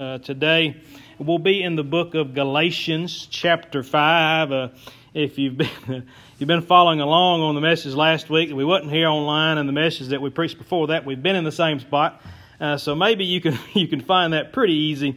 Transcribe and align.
Uh, 0.00 0.16
today 0.18 0.80
we'll 1.18 1.40
be 1.40 1.60
in 1.60 1.74
the 1.74 1.82
book 1.82 2.14
of 2.14 2.32
Galatians, 2.32 3.26
chapter 3.28 3.82
five. 3.82 4.52
Uh, 4.52 4.68
if 5.12 5.38
you've 5.38 5.56
been 5.56 5.68
you've 6.38 6.46
been 6.46 6.62
following 6.62 7.00
along 7.00 7.40
on 7.40 7.56
the 7.56 7.60
message 7.60 7.94
last 7.94 8.30
week, 8.30 8.54
we 8.54 8.64
wasn't 8.64 8.92
here 8.92 9.08
online, 9.08 9.58
and 9.58 9.68
the 9.68 9.72
message 9.72 10.06
that 10.10 10.22
we 10.22 10.30
preached 10.30 10.56
before 10.56 10.86
that, 10.86 11.04
we've 11.04 11.20
been 11.20 11.34
in 11.34 11.42
the 11.42 11.50
same 11.50 11.80
spot. 11.80 12.22
Uh, 12.60 12.76
so 12.76 12.94
maybe 12.94 13.24
you 13.24 13.40
can 13.40 13.58
you 13.74 13.88
can 13.88 14.00
find 14.00 14.34
that 14.34 14.52
pretty 14.52 14.74
easy. 14.74 15.16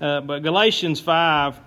Uh, 0.00 0.20
but 0.20 0.44
Galatians 0.44 1.00
five, 1.00 1.58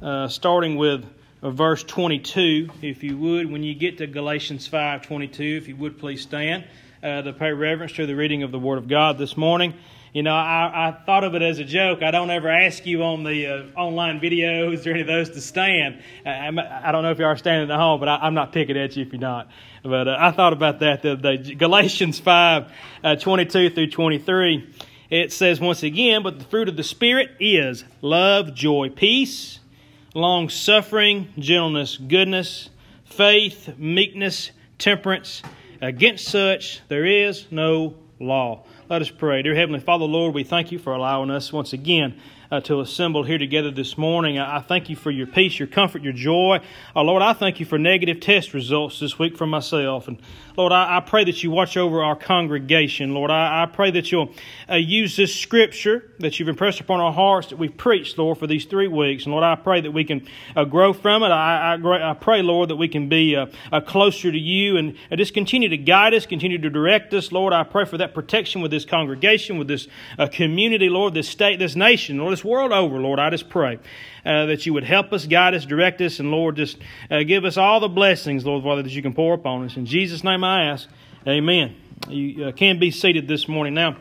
uh, 0.00 0.28
starting 0.28 0.76
with 0.76 1.04
verse 1.42 1.82
twenty-two, 1.82 2.70
if 2.82 3.02
you 3.02 3.18
would, 3.18 3.50
when 3.50 3.64
you 3.64 3.74
get 3.74 3.98
to 3.98 4.06
Galatians 4.06 4.68
five 4.68 5.02
twenty-two, 5.02 5.58
if 5.60 5.66
you 5.66 5.74
would 5.74 5.98
please 5.98 6.22
stand 6.22 6.66
uh, 7.02 7.22
to 7.22 7.32
pay 7.32 7.50
reverence 7.50 7.94
to 7.94 8.06
the 8.06 8.14
reading 8.14 8.44
of 8.44 8.52
the 8.52 8.60
Word 8.60 8.78
of 8.78 8.86
God 8.86 9.18
this 9.18 9.36
morning. 9.36 9.74
You 10.14 10.22
know, 10.22 10.32
I, 10.32 10.90
I 10.90 11.04
thought 11.04 11.24
of 11.24 11.34
it 11.34 11.42
as 11.42 11.58
a 11.58 11.64
joke. 11.64 12.04
I 12.04 12.12
don't 12.12 12.30
ever 12.30 12.48
ask 12.48 12.86
you 12.86 13.02
on 13.02 13.24
the 13.24 13.48
uh, 13.48 13.62
online 13.76 14.20
videos 14.20 14.86
or 14.86 14.90
any 14.90 15.00
of 15.00 15.08
those 15.08 15.30
to 15.30 15.40
stand. 15.40 16.04
I, 16.24 16.50
I 16.84 16.92
don't 16.92 17.02
know 17.02 17.10
if 17.10 17.18
you 17.18 17.24
are 17.24 17.36
standing 17.36 17.68
at 17.68 17.76
home, 17.76 17.98
but 17.98 18.08
I, 18.08 18.24
am 18.24 18.32
not 18.32 18.52
picking 18.52 18.76
at 18.76 18.96
you 18.96 19.04
if 19.04 19.12
you're 19.12 19.20
not. 19.20 19.48
But 19.82 20.06
uh, 20.06 20.16
I 20.16 20.30
thought 20.30 20.52
about 20.52 20.78
that 20.78 21.02
the 21.02 21.14
other 21.14 21.36
day. 21.36 21.54
Galatians 21.56 22.20
5 22.20 22.72
uh, 23.02 23.16
22 23.16 23.70
through 23.70 23.90
23. 23.90 24.72
It 25.10 25.32
says 25.32 25.58
once 25.58 25.82
again, 25.82 26.22
but 26.22 26.38
the 26.38 26.44
fruit 26.44 26.68
of 26.68 26.76
the 26.76 26.84
Spirit 26.84 27.32
is 27.40 27.82
love, 28.00 28.54
joy, 28.54 28.90
peace, 28.90 29.58
long 30.14 30.48
suffering, 30.48 31.26
gentleness, 31.40 31.96
goodness, 31.96 32.70
faith, 33.04 33.76
meekness, 33.78 34.52
temperance. 34.78 35.42
Against 35.82 36.28
such 36.28 36.82
there 36.86 37.04
is 37.04 37.46
no 37.50 37.96
law. 38.20 38.64
Let 38.94 39.02
us 39.02 39.10
pray. 39.10 39.42
Dear 39.42 39.56
Heavenly 39.56 39.80
Father, 39.80 40.04
Lord, 40.04 40.36
we 40.36 40.44
thank 40.44 40.70
you 40.70 40.78
for 40.78 40.92
allowing 40.92 41.28
us 41.28 41.52
once 41.52 41.72
again 41.72 42.14
uh, 42.54 42.60
to 42.60 42.80
assemble 42.80 43.24
here 43.24 43.38
together 43.38 43.70
this 43.70 43.98
morning. 43.98 44.38
I, 44.38 44.58
I, 44.58 44.60
thank 44.60 44.88
you 44.88 44.94
for 44.94 45.10
your 45.10 45.26
peace, 45.26 45.58
your 45.58 45.68
comfort, 45.68 46.02
your 46.02 46.12
joy. 46.12 46.60
Uh, 46.94 47.02
Lord, 47.02 47.22
I 47.22 47.32
thank 47.32 47.58
you 47.58 47.66
for 47.66 47.78
negative 47.78 48.20
test 48.20 48.54
results 48.54 49.00
this 49.00 49.18
week 49.18 49.36
for 49.36 49.46
myself. 49.46 50.06
And 50.06 50.20
Lord, 50.56 50.72
I, 50.72 50.98
I 50.98 51.00
pray 51.00 51.24
that 51.24 51.42
you 51.42 51.50
watch 51.50 51.76
over 51.76 52.02
our 52.02 52.14
congregation. 52.14 53.12
Lord, 53.12 53.30
I, 53.30 53.64
I 53.64 53.66
pray 53.66 53.90
that 53.92 54.12
you'll 54.12 54.32
uh, 54.70 54.76
use 54.76 55.16
this 55.16 55.34
scripture 55.34 56.10
that 56.20 56.38
you've 56.38 56.48
impressed 56.48 56.80
upon 56.80 57.00
our 57.00 57.12
hearts 57.12 57.48
that 57.48 57.56
we've 57.56 57.76
preached, 57.76 58.18
Lord, 58.18 58.38
for 58.38 58.46
these 58.46 58.64
three 58.64 58.88
weeks. 58.88 59.24
And 59.24 59.32
Lord, 59.32 59.44
I 59.44 59.56
pray 59.56 59.80
that 59.80 59.90
we 59.90 60.04
can 60.04 60.26
uh, 60.54 60.64
grow 60.64 60.92
from 60.92 61.22
it. 61.22 61.28
I, 61.28 61.74
I, 61.74 62.14
pray, 62.14 62.42
Lord, 62.42 62.70
that 62.70 62.76
we 62.76 62.88
can 62.88 63.08
be 63.08 63.34
uh, 63.34 63.46
uh, 63.72 63.80
closer 63.80 64.30
to 64.30 64.38
you 64.38 64.76
and 64.76 64.96
just 65.16 65.34
continue 65.34 65.68
to 65.70 65.76
guide 65.76 66.14
us, 66.14 66.24
continue 66.24 66.58
to 66.58 66.70
direct 66.70 67.12
us. 67.14 67.32
Lord, 67.32 67.52
I 67.52 67.64
pray 67.64 67.84
for 67.84 67.98
that 67.98 68.14
protection 68.14 68.62
with 68.62 68.70
this 68.70 68.83
congregation, 68.84 69.58
with 69.58 69.68
this 69.68 69.88
uh, 70.18 70.26
community, 70.26 70.88
Lord, 70.88 71.14
this 71.14 71.28
state, 71.28 71.58
this 71.58 71.76
nation, 71.76 72.18
Lord, 72.18 72.32
this 72.32 72.44
world 72.44 72.72
over, 72.72 72.98
Lord. 72.98 73.18
I 73.18 73.30
just 73.30 73.48
pray 73.48 73.78
uh, 74.24 74.46
that 74.46 74.66
you 74.66 74.72
would 74.74 74.84
help 74.84 75.12
us, 75.12 75.26
guide 75.26 75.54
us, 75.54 75.64
direct 75.64 76.00
us, 76.00 76.20
and 76.20 76.30
Lord, 76.30 76.56
just 76.56 76.78
uh, 77.10 77.22
give 77.22 77.44
us 77.44 77.56
all 77.56 77.80
the 77.80 77.88
blessings, 77.88 78.44
Lord, 78.44 78.62
Father, 78.62 78.82
that 78.82 78.92
you 78.92 79.02
can 79.02 79.14
pour 79.14 79.34
upon 79.34 79.64
us. 79.64 79.76
In 79.76 79.86
Jesus' 79.86 80.24
name 80.24 80.44
I 80.44 80.64
ask, 80.64 80.88
amen. 81.26 81.76
You 82.08 82.46
uh, 82.46 82.52
can 82.52 82.78
be 82.78 82.90
seated 82.90 83.28
this 83.28 83.48
morning. 83.48 83.74
Now, 83.74 83.96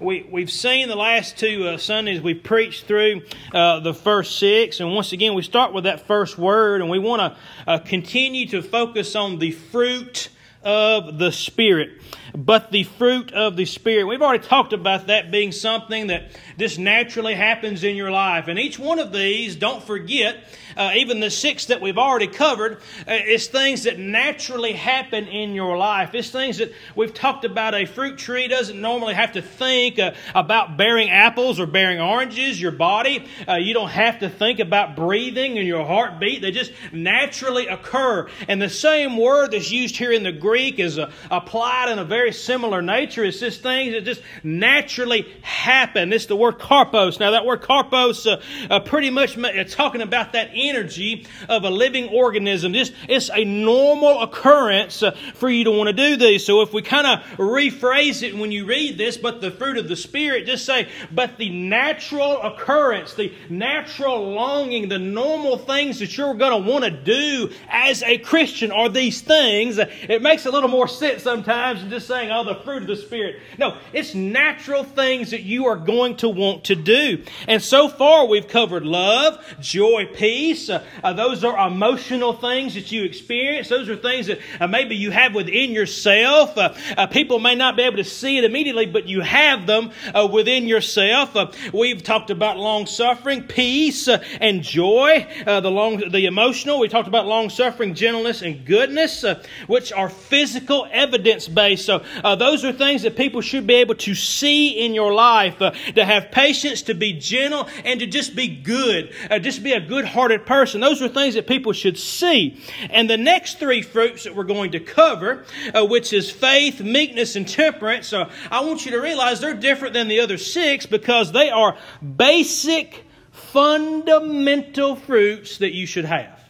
we, 0.00 0.26
we've 0.28 0.50
seen 0.50 0.88
the 0.88 0.96
last 0.96 1.38
two 1.38 1.68
uh, 1.68 1.78
Sundays, 1.78 2.20
we've 2.20 2.42
preached 2.42 2.86
through 2.86 3.22
uh, 3.52 3.80
the 3.80 3.94
first 3.94 4.38
six. 4.38 4.80
And 4.80 4.92
once 4.92 5.12
again, 5.12 5.34
we 5.34 5.42
start 5.42 5.72
with 5.72 5.84
that 5.84 6.06
first 6.06 6.36
word, 6.36 6.80
and 6.80 6.90
we 6.90 6.98
want 6.98 7.20
to 7.20 7.38
uh, 7.70 7.78
continue 7.78 8.48
to 8.48 8.60
focus 8.60 9.14
on 9.14 9.38
the 9.38 9.52
fruit 9.52 10.30
of 10.64 11.18
the 11.18 11.30
Spirit. 11.30 12.00
But 12.36 12.72
the 12.72 12.82
fruit 12.82 13.32
of 13.32 13.56
the 13.56 13.64
Spirit. 13.64 14.06
We've 14.06 14.20
already 14.20 14.44
talked 14.44 14.72
about 14.72 15.06
that 15.06 15.30
being 15.30 15.52
something 15.52 16.08
that 16.08 16.32
just 16.58 16.80
naturally 16.80 17.34
happens 17.34 17.84
in 17.84 17.94
your 17.94 18.10
life. 18.10 18.48
And 18.48 18.58
each 18.58 18.76
one 18.76 18.98
of 18.98 19.12
these, 19.12 19.54
don't 19.54 19.82
forget, 19.82 20.44
uh, 20.76 20.94
even 20.96 21.20
the 21.20 21.30
six 21.30 21.66
that 21.66 21.80
we've 21.80 21.96
already 21.96 22.26
covered, 22.26 22.78
uh, 23.06 23.12
is 23.12 23.46
things 23.46 23.84
that 23.84 24.00
naturally 24.00 24.72
happen 24.72 25.28
in 25.28 25.54
your 25.54 25.76
life. 25.76 26.12
It's 26.14 26.30
things 26.30 26.58
that 26.58 26.72
we've 26.96 27.14
talked 27.14 27.44
about. 27.44 27.72
A 27.72 27.86
fruit 27.86 28.18
tree 28.18 28.48
doesn't 28.48 28.80
normally 28.80 29.14
have 29.14 29.34
to 29.34 29.42
think 29.42 30.00
uh, 30.00 30.14
about 30.34 30.76
bearing 30.76 31.10
apples 31.10 31.60
or 31.60 31.66
bearing 31.66 32.00
oranges. 32.00 32.60
Your 32.60 32.72
body, 32.72 33.28
uh, 33.48 33.54
you 33.54 33.74
don't 33.74 33.90
have 33.90 34.18
to 34.20 34.28
think 34.28 34.58
about 34.58 34.96
breathing 34.96 35.56
and 35.58 35.68
your 35.68 35.86
heartbeat. 35.86 36.42
They 36.42 36.50
just 36.50 36.72
naturally 36.92 37.68
occur. 37.68 38.28
And 38.48 38.60
the 38.60 38.68
same 38.68 39.16
word 39.16 39.52
that's 39.52 39.70
used 39.70 39.96
here 39.96 40.10
in 40.10 40.24
the 40.24 40.32
Greek 40.32 40.80
is 40.80 40.98
uh, 40.98 41.12
applied 41.30 41.90
in 41.90 42.00
a 42.00 42.04
very 42.04 42.23
similar 42.32 42.82
nature. 42.82 43.24
It's 43.24 43.40
just 43.40 43.62
things 43.62 43.92
that 43.92 44.04
just 44.04 44.22
naturally 44.42 45.26
happen. 45.42 46.12
It's 46.12 46.26
the 46.26 46.36
word 46.36 46.58
karpos. 46.58 47.20
Now, 47.20 47.32
that 47.32 47.44
word 47.44 47.62
karpos 47.62 48.26
uh, 48.70 48.80
pretty 48.80 49.10
much 49.10 49.36
talking 49.72 50.02
about 50.02 50.32
that 50.32 50.50
energy 50.54 51.26
of 51.48 51.64
a 51.64 51.70
living 51.70 52.08
organism. 52.08 52.74
It's 52.74 53.30
a 53.32 53.44
normal 53.44 54.22
occurrence 54.22 55.02
uh, 55.02 55.12
for 55.34 55.48
you 55.48 55.64
to 55.64 55.70
want 55.70 55.88
to 55.88 55.92
do 55.92 56.16
these. 56.16 56.44
So 56.44 56.62
if 56.62 56.72
we 56.72 56.82
kind 56.82 57.06
of 57.06 57.20
rephrase 57.38 58.22
it 58.22 58.36
when 58.36 58.52
you 58.52 58.66
read 58.66 58.98
this, 58.98 59.16
but 59.16 59.40
the 59.40 59.50
fruit 59.50 59.78
of 59.78 59.88
the 59.88 59.96
Spirit, 59.96 60.46
just 60.46 60.64
say, 60.64 60.88
but 61.12 61.36
the 61.36 61.50
natural 61.50 62.40
occurrence, 62.42 63.14
the 63.14 63.32
natural 63.48 64.32
longing, 64.32 64.88
the 64.88 64.98
normal 64.98 65.58
things 65.58 65.98
that 65.98 66.16
you're 66.16 66.34
going 66.34 66.64
to 66.64 66.70
want 66.70 66.84
to 66.84 66.90
do 66.90 67.52
as 67.68 68.02
a 68.02 68.18
Christian 68.18 68.70
are 68.72 68.88
these 68.88 69.20
things. 69.20 69.78
It 69.78 70.22
makes 70.22 70.46
a 70.46 70.50
little 70.50 70.68
more 70.68 70.88
sense 70.88 71.22
sometimes 71.22 71.82
just 71.84 72.06
saying, 72.14 72.30
oh, 72.30 72.44
the 72.44 72.54
fruit 72.62 72.82
of 72.82 72.86
the 72.86 72.96
Spirit. 72.96 73.40
No, 73.58 73.76
it's 73.92 74.14
natural 74.14 74.84
things 74.84 75.32
that 75.32 75.42
you 75.42 75.66
are 75.66 75.76
going 75.76 76.16
to 76.18 76.28
want 76.28 76.64
to 76.64 76.76
do. 76.76 77.24
And 77.48 77.60
so 77.60 77.88
far 77.88 78.26
we've 78.26 78.46
covered 78.46 78.86
love, 78.86 79.44
joy, 79.60 80.06
peace. 80.06 80.70
Uh, 80.70 80.84
uh, 81.02 81.12
those 81.12 81.42
are 81.42 81.66
emotional 81.66 82.32
things 82.32 82.74
that 82.74 82.92
you 82.92 83.02
experience. 83.02 83.68
Those 83.68 83.88
are 83.88 83.96
things 83.96 84.28
that 84.28 84.38
uh, 84.60 84.68
maybe 84.68 84.94
you 84.94 85.10
have 85.10 85.34
within 85.34 85.72
yourself. 85.72 86.56
Uh, 86.56 86.74
uh, 86.96 87.08
people 87.08 87.40
may 87.40 87.56
not 87.56 87.76
be 87.76 87.82
able 87.82 87.96
to 87.96 88.04
see 88.04 88.38
it 88.38 88.44
immediately, 88.44 88.86
but 88.86 89.08
you 89.08 89.20
have 89.20 89.66
them 89.66 89.90
uh, 90.14 90.28
within 90.30 90.68
yourself. 90.68 91.36
we've 91.72 92.02
talked 92.02 92.30
about 92.30 92.58
long 92.58 92.86
suffering, 92.86 93.42
peace, 93.42 94.06
and 94.06 94.62
joy. 94.62 95.26
the 95.44 95.70
long, 95.70 95.96
the 96.10 96.26
emotional. 96.26 96.78
We 96.78 96.88
talked 96.88 97.08
about 97.08 97.26
long 97.26 97.50
suffering, 97.50 97.94
gentleness, 97.94 98.42
and 98.42 98.64
goodness, 98.64 99.24
which 99.66 99.92
are 99.92 100.08
physical 100.08 100.86
evidence 100.92 101.48
based. 101.48 101.86
So 101.86 102.03
those 102.22 102.64
are 102.64 102.72
things 102.72 103.02
that 103.02 103.16
people 103.16 103.40
should 103.40 103.66
be 103.66 103.74
able 103.74 103.94
to 103.96 104.14
see 104.14 104.84
in 104.84 104.94
your 104.94 105.12
life. 105.12 105.58
to 105.58 106.04
have 106.04 106.30
patience, 106.30 106.82
to 106.82 106.94
be 106.94 107.12
gentle, 107.12 107.68
and 107.84 108.00
to 108.00 108.06
just 108.06 108.34
be 108.34 108.48
good. 108.48 109.12
just 109.40 109.62
be 109.62 109.72
a 109.72 109.80
good-hearted 109.80 110.46
person. 110.46 110.80
Those 110.80 111.02
are 111.02 111.08
things 111.08 111.34
that 111.34 111.46
people 111.46 111.72
should 111.72 111.98
see. 111.98 112.60
And 112.90 113.08
the 113.08 113.16
next 113.16 113.58
three 113.58 113.82
fruits 113.82 114.24
that 114.24 114.34
we're 114.34 114.44
going 114.44 114.72
to 114.72 114.80
cover, 114.80 115.44
uh, 115.74 115.86
which 115.86 116.12
is 116.12 116.30
faith, 116.30 116.80
meekness, 116.80 117.36
and 117.36 117.46
temperance, 117.46 118.12
uh, 118.12 118.30
I 118.50 118.64
want 118.64 118.84
you 118.84 118.92
to 118.92 118.98
realize 118.98 119.40
they're 119.40 119.54
different 119.54 119.94
than 119.94 120.08
the 120.08 120.20
other 120.20 120.38
six 120.38 120.86
because 120.86 121.32
they 121.32 121.50
are 121.50 121.76
basic, 122.16 123.04
fundamental 123.32 124.96
fruits 124.96 125.58
that 125.58 125.72
you 125.72 125.86
should 125.86 126.04
have. 126.04 126.40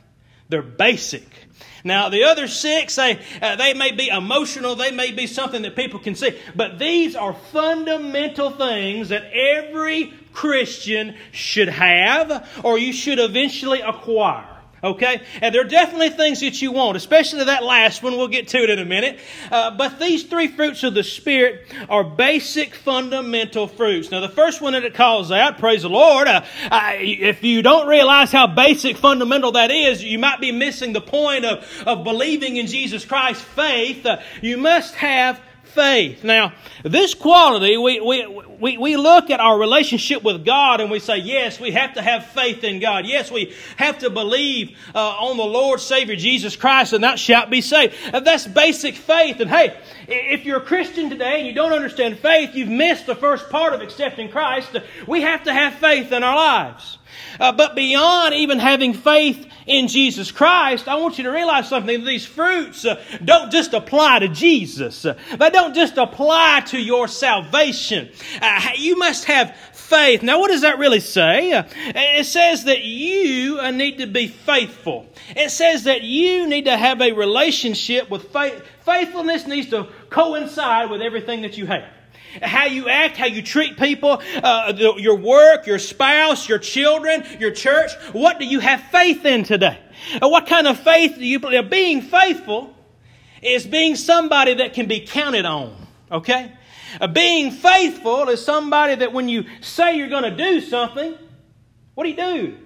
They're 0.48 0.62
basic. 0.62 1.43
Now, 1.86 2.08
the 2.08 2.24
other 2.24 2.48
six, 2.48 2.96
they, 2.96 3.18
uh, 3.42 3.56
they 3.56 3.74
may 3.74 3.92
be 3.92 4.08
emotional, 4.08 4.74
they 4.74 4.90
may 4.90 5.12
be 5.12 5.26
something 5.26 5.60
that 5.62 5.76
people 5.76 6.00
can 6.00 6.14
see, 6.14 6.38
but 6.56 6.78
these 6.78 7.14
are 7.14 7.34
fundamental 7.34 8.50
things 8.50 9.10
that 9.10 9.30
every 9.32 10.14
Christian 10.32 11.14
should 11.30 11.68
have 11.68 12.48
or 12.64 12.78
you 12.78 12.92
should 12.94 13.18
eventually 13.18 13.82
acquire. 13.82 14.53
Okay? 14.84 15.22
And 15.40 15.54
there 15.54 15.62
are 15.62 15.68
definitely 15.68 16.10
things 16.10 16.40
that 16.40 16.60
you 16.60 16.70
want, 16.70 16.96
especially 16.96 17.44
that 17.44 17.64
last 17.64 18.02
one. 18.02 18.16
We'll 18.16 18.28
get 18.28 18.48
to 18.48 18.58
it 18.58 18.70
in 18.70 18.78
a 18.78 18.84
minute. 18.84 19.18
Uh, 19.50 19.70
but 19.70 19.98
these 19.98 20.24
three 20.24 20.48
fruits 20.48 20.82
of 20.82 20.94
the 20.94 21.02
Spirit 21.02 21.66
are 21.88 22.04
basic, 22.04 22.74
fundamental 22.74 23.66
fruits. 23.66 24.10
Now, 24.10 24.20
the 24.20 24.28
first 24.28 24.60
one 24.60 24.74
that 24.74 24.84
it 24.84 24.94
calls 24.94 25.32
out, 25.32 25.58
praise 25.58 25.82
the 25.82 25.88
Lord, 25.88 26.28
uh, 26.28 26.44
I, 26.70 26.96
if 26.96 27.42
you 27.42 27.62
don't 27.62 27.88
realize 27.88 28.30
how 28.30 28.46
basic, 28.46 28.98
fundamental 28.98 29.52
that 29.52 29.70
is, 29.70 30.04
you 30.04 30.18
might 30.18 30.40
be 30.40 30.52
missing 30.52 30.92
the 30.92 31.00
point 31.00 31.46
of, 31.46 31.66
of 31.86 32.04
believing 32.04 32.56
in 32.56 32.66
Jesus 32.66 33.04
Christ, 33.04 33.42
faith. 33.42 34.04
Uh, 34.04 34.20
you 34.42 34.58
must 34.58 34.94
have 34.96 35.40
faith. 35.74 36.24
Now, 36.24 36.52
this 36.82 37.14
quality, 37.14 37.76
we, 37.76 38.00
we, 38.00 38.26
we, 38.26 38.78
we 38.78 38.96
look 38.96 39.30
at 39.30 39.40
our 39.40 39.58
relationship 39.58 40.22
with 40.22 40.44
God 40.44 40.80
and 40.80 40.90
we 40.90 40.98
say, 40.98 41.18
yes, 41.18 41.58
we 41.60 41.72
have 41.72 41.94
to 41.94 42.02
have 42.02 42.26
faith 42.26 42.64
in 42.64 42.80
God. 42.80 43.06
Yes, 43.06 43.30
we 43.30 43.54
have 43.76 43.98
to 43.98 44.10
believe 44.10 44.78
uh, 44.94 44.98
on 44.98 45.36
the 45.36 45.44
Lord 45.44 45.80
Savior 45.80 46.16
Jesus 46.16 46.56
Christ 46.56 46.92
and 46.92 47.04
that 47.04 47.18
shall 47.18 47.46
be 47.46 47.60
saved. 47.60 47.94
Uh, 48.12 48.20
that's 48.20 48.46
basic 48.46 48.94
faith. 48.94 49.40
And 49.40 49.50
hey, 49.50 49.76
if 50.06 50.44
you're 50.44 50.58
a 50.58 50.64
Christian 50.64 51.10
today 51.10 51.38
and 51.38 51.46
you 51.46 51.54
don't 51.54 51.72
understand 51.72 52.18
faith, 52.18 52.54
you've 52.54 52.68
missed 52.68 53.06
the 53.06 53.16
first 53.16 53.50
part 53.50 53.72
of 53.74 53.82
accepting 53.82 54.30
Christ. 54.30 54.76
We 55.06 55.22
have 55.22 55.44
to 55.44 55.52
have 55.52 55.74
faith 55.74 56.12
in 56.12 56.22
our 56.22 56.36
lives. 56.36 56.98
Uh, 57.40 57.52
but 57.52 57.74
beyond 57.74 58.34
even 58.34 58.58
having 58.58 58.94
faith 58.94 59.46
in 59.66 59.88
Jesus 59.88 60.30
Christ, 60.30 60.88
I 60.88 60.96
want 60.96 61.18
you 61.18 61.24
to 61.24 61.30
realize 61.30 61.68
something. 61.68 62.04
These 62.04 62.26
fruits 62.26 62.84
uh, 62.84 63.02
don't 63.24 63.50
just 63.50 63.72
apply 63.72 64.20
to 64.20 64.28
Jesus. 64.28 65.04
Uh, 65.04 65.18
they 65.38 65.50
don't 65.50 65.74
just 65.74 65.96
apply 65.96 66.62
to 66.66 66.78
your 66.78 67.08
salvation. 67.08 68.10
Uh, 68.40 68.70
you 68.76 68.96
must 68.96 69.24
have 69.24 69.56
faith. 69.72 70.22
Now, 70.22 70.40
what 70.40 70.48
does 70.48 70.62
that 70.62 70.78
really 70.78 71.00
say? 71.00 71.52
Uh, 71.52 71.64
it 71.94 72.26
says 72.26 72.64
that 72.64 72.84
you 72.84 73.70
need 73.72 73.98
to 73.98 74.06
be 74.06 74.28
faithful. 74.28 75.06
It 75.36 75.50
says 75.50 75.84
that 75.84 76.02
you 76.02 76.46
need 76.46 76.66
to 76.66 76.76
have 76.76 77.00
a 77.00 77.12
relationship 77.12 78.10
with 78.10 78.32
faith. 78.32 78.62
Faithfulness 78.84 79.46
needs 79.46 79.70
to 79.70 79.88
coincide 80.10 80.90
with 80.90 81.00
everything 81.00 81.42
that 81.42 81.56
you 81.56 81.66
have 81.66 81.84
how 82.42 82.66
you 82.66 82.88
act, 82.88 83.16
how 83.16 83.26
you 83.26 83.42
treat 83.42 83.76
people, 83.76 84.22
uh, 84.42 84.72
your 84.96 85.16
work, 85.16 85.66
your 85.66 85.78
spouse, 85.78 86.48
your 86.48 86.58
children, 86.58 87.24
your 87.38 87.50
church. 87.50 87.92
What 88.12 88.38
do 88.38 88.46
you 88.46 88.60
have 88.60 88.80
faith 88.90 89.24
in 89.24 89.44
today? 89.44 89.78
Uh, 90.20 90.28
what 90.28 90.46
kind 90.46 90.66
of 90.66 90.78
faith 90.78 91.16
do 91.16 91.24
you 91.24 91.38
believe? 91.38 91.70
Being 91.70 92.02
faithful 92.02 92.74
is 93.42 93.66
being 93.66 93.96
somebody 93.96 94.54
that 94.54 94.74
can 94.74 94.86
be 94.86 95.00
counted 95.00 95.44
on. 95.44 95.76
Okay? 96.10 96.52
Uh, 97.00 97.06
being 97.06 97.50
faithful 97.50 98.28
is 98.28 98.44
somebody 98.44 98.94
that 98.96 99.12
when 99.12 99.28
you 99.28 99.44
say 99.60 99.96
you're 99.96 100.08
going 100.08 100.24
to 100.24 100.36
do 100.36 100.60
something, 100.60 101.14
what 101.94 102.04
do 102.04 102.10
you 102.10 102.16
do? 102.16 102.58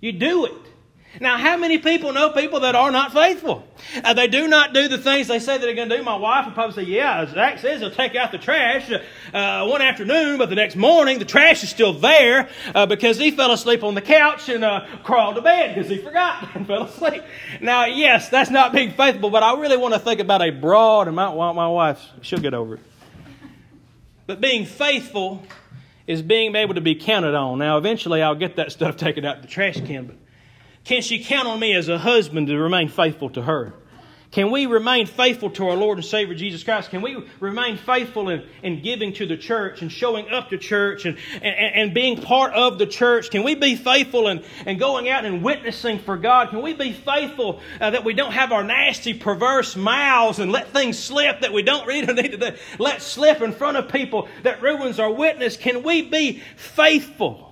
You 0.00 0.12
do 0.12 0.46
it. 0.46 0.69
Now, 1.18 1.38
how 1.38 1.56
many 1.56 1.78
people 1.78 2.12
know 2.12 2.30
people 2.30 2.60
that 2.60 2.76
are 2.76 2.92
not 2.92 3.12
faithful? 3.12 3.66
Uh, 4.04 4.14
they 4.14 4.28
do 4.28 4.46
not 4.46 4.72
do 4.72 4.86
the 4.86 4.98
things 4.98 5.26
they 5.26 5.40
say 5.40 5.58
they're 5.58 5.74
going 5.74 5.88
to 5.88 5.96
do. 5.96 6.02
My 6.04 6.14
wife 6.14 6.46
will 6.46 6.52
probably 6.52 6.84
say, 6.84 6.90
Yeah, 6.90 7.26
Zach 7.26 7.58
says 7.58 7.80
he'll 7.80 7.90
take 7.90 8.14
out 8.14 8.30
the 8.30 8.38
trash 8.38 8.90
uh, 9.34 9.66
one 9.66 9.82
afternoon, 9.82 10.38
but 10.38 10.50
the 10.50 10.54
next 10.54 10.76
morning 10.76 11.18
the 11.18 11.24
trash 11.24 11.64
is 11.64 11.70
still 11.70 11.94
there 11.94 12.48
uh, 12.74 12.86
because 12.86 13.18
he 13.18 13.32
fell 13.32 13.50
asleep 13.50 13.82
on 13.82 13.94
the 13.94 14.02
couch 14.02 14.48
and 14.48 14.62
uh, 14.62 14.86
crawled 15.02 15.34
to 15.34 15.42
bed 15.42 15.74
because 15.74 15.90
he 15.90 15.98
forgot 15.98 16.48
and 16.54 16.66
fell 16.66 16.84
asleep. 16.84 17.24
Now, 17.60 17.86
yes, 17.86 18.28
that's 18.28 18.50
not 18.50 18.72
being 18.72 18.92
faithful, 18.92 19.30
but 19.30 19.42
I 19.42 19.58
really 19.58 19.76
want 19.76 19.94
to 19.94 20.00
think 20.00 20.20
about 20.20 20.42
a 20.42 20.50
broad, 20.50 21.08
and 21.08 21.16
my, 21.16 21.34
my 21.34 21.68
wife, 21.68 22.00
she'll 22.22 22.38
get 22.38 22.54
over 22.54 22.74
it. 22.74 22.80
But 24.28 24.40
being 24.40 24.64
faithful 24.64 25.42
is 26.06 26.22
being 26.22 26.54
able 26.54 26.74
to 26.74 26.80
be 26.80 26.94
counted 26.94 27.34
on. 27.34 27.58
Now, 27.58 27.78
eventually 27.78 28.22
I'll 28.22 28.36
get 28.36 28.56
that 28.56 28.70
stuff 28.70 28.96
taken 28.96 29.24
out 29.24 29.42
the 29.42 29.48
trash 29.48 29.80
can, 29.80 30.06
but 30.06 30.16
can 30.84 31.02
she 31.02 31.22
count 31.22 31.46
on 31.46 31.60
me 31.60 31.74
as 31.74 31.88
a 31.88 31.98
husband 31.98 32.46
to 32.48 32.56
remain 32.56 32.88
faithful 32.88 33.30
to 33.30 33.42
her? 33.42 33.74
Can 34.32 34.52
we 34.52 34.66
remain 34.66 35.06
faithful 35.06 35.50
to 35.50 35.68
our 35.70 35.76
Lord 35.76 35.98
and 35.98 36.04
Savior 36.04 36.36
Jesus 36.36 36.62
Christ? 36.62 36.90
Can 36.90 37.02
we 37.02 37.16
remain 37.40 37.76
faithful 37.76 38.28
in, 38.28 38.46
in 38.62 38.80
giving 38.80 39.12
to 39.14 39.26
the 39.26 39.36
church 39.36 39.82
and 39.82 39.90
showing 39.90 40.30
up 40.30 40.50
to 40.50 40.58
church 40.58 41.04
and, 41.04 41.18
and, 41.42 41.74
and 41.74 41.94
being 41.94 42.22
part 42.22 42.52
of 42.52 42.78
the 42.78 42.86
church? 42.86 43.30
Can 43.30 43.42
we 43.42 43.56
be 43.56 43.74
faithful 43.74 44.28
and, 44.28 44.44
and 44.66 44.78
going 44.78 45.08
out 45.08 45.24
and 45.24 45.42
witnessing 45.42 45.98
for 45.98 46.16
God? 46.16 46.50
Can 46.50 46.62
we 46.62 46.74
be 46.74 46.92
faithful 46.92 47.60
uh, 47.80 47.90
that 47.90 48.04
we 48.04 48.14
don't 48.14 48.30
have 48.30 48.52
our 48.52 48.62
nasty, 48.62 49.14
perverse 49.14 49.74
mouths 49.74 50.38
and 50.38 50.52
let 50.52 50.68
things 50.68 50.96
slip 50.96 51.40
that 51.40 51.52
we 51.52 51.62
don't 51.62 51.88
really 51.88 52.12
need 52.22 52.40
to 52.40 52.56
let 52.78 53.02
slip 53.02 53.42
in 53.42 53.50
front 53.50 53.78
of 53.78 53.88
people 53.88 54.28
that 54.44 54.62
ruins 54.62 55.00
our 55.00 55.12
witness? 55.12 55.56
Can 55.56 55.82
we 55.82 56.02
be 56.02 56.40
faithful? 56.54 57.49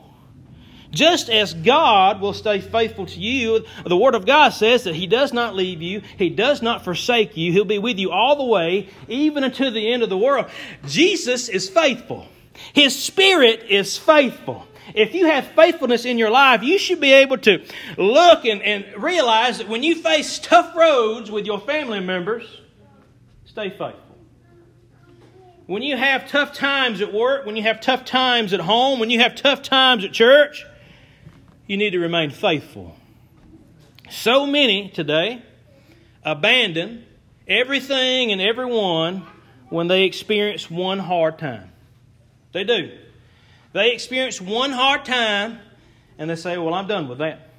Just 0.99 1.31
as 1.31 1.55
God 1.55 2.21
will 2.21 2.33
stay 2.33 2.61
faithful 2.61 3.07
to 3.07 3.21
you, 3.21 3.65
the 3.87 3.97
Word 3.97 4.17
of 4.17 4.27
God 4.27 4.49
says 4.49 4.83
that 4.83 4.97
He 4.97 5.07
does 5.07 5.33
not 5.33 5.55
leave 5.55 5.81
you, 5.81 6.03
He 6.17 6.29
does 6.29 6.61
not 6.61 6.83
forsake 6.83 7.37
you, 7.37 7.53
He'll 7.53 7.65
be 7.65 7.79
with 7.79 8.01
you 8.01 8.11
all 8.11 8.35
the 8.35 8.45
way, 8.45 8.89
even 9.07 9.45
until 9.45 9.71
the 9.71 9.93
end 9.93 10.03
of 10.03 10.09
the 10.09 10.19
world. 10.19 10.47
Jesus 10.89 11.49
is 11.49 11.69
faithful, 11.69 12.27
His 12.73 13.01
Spirit 13.01 13.67
is 13.69 13.97
faithful. 13.97 14.67
If 14.93 15.15
you 15.15 15.27
have 15.27 15.47
faithfulness 15.53 16.05
in 16.05 16.19
your 16.19 16.31
life, 16.31 16.65
you 16.65 16.79
should 16.81 17.01
be 17.01 17.13
able 17.13 17.39
to 17.39 17.65
look 17.97 18.45
and, 18.45 18.61
and 18.61 19.01
realize 19.01 19.59
that 19.59 19.69
when 19.69 19.85
you 19.85 20.03
face 20.03 20.41
tough 20.41 20.75
roads 20.75 21.31
with 21.31 21.47
your 21.47 21.61
family 21.61 22.01
members, 22.01 22.43
stay 23.45 23.71
faithful. 23.71 24.17
When 25.67 25.85
you 25.85 25.97
have 25.97 26.29
tough 26.29 26.55
times 26.55 27.01
at 27.03 27.13
work, 27.15 27.47
when 27.47 27.55
you 27.55 27.63
have 27.63 27.81
tough 27.81 28.05
times 28.05 28.53
at 28.53 28.59
home, 28.59 28.99
when 28.99 29.11
you 29.11 29.21
have 29.21 29.37
tough 29.37 29.63
times 29.63 30.05
at 30.05 30.13
church, 30.13 30.67
you 31.69 31.77
need 31.77 31.91
to 31.91 32.01
remain 32.01 32.31
faithful. 32.31 32.97
So 34.11 34.47
many 34.47 34.89
today 34.89 35.43
abandon 36.25 37.05
everything 37.47 38.33
and 38.33 38.41
everyone 38.41 39.25
when 39.69 39.87
they 39.87 40.05
experience 40.05 40.71
one 40.71 40.99
hard 40.99 41.39
time. 41.39 41.71
They 42.53 42.65
do. 42.65 42.99
They 43.75 43.93
experience 43.93 44.41
one 44.41 44.73
hard 44.73 45.05
time 45.05 45.59
and 46.17 46.31
they 46.31 46.37
say, 46.37 46.57
Well, 46.57 46.73
I'm 46.73 46.89
done 46.89 47.07
with 47.07 47.19
that. 47.19 47.51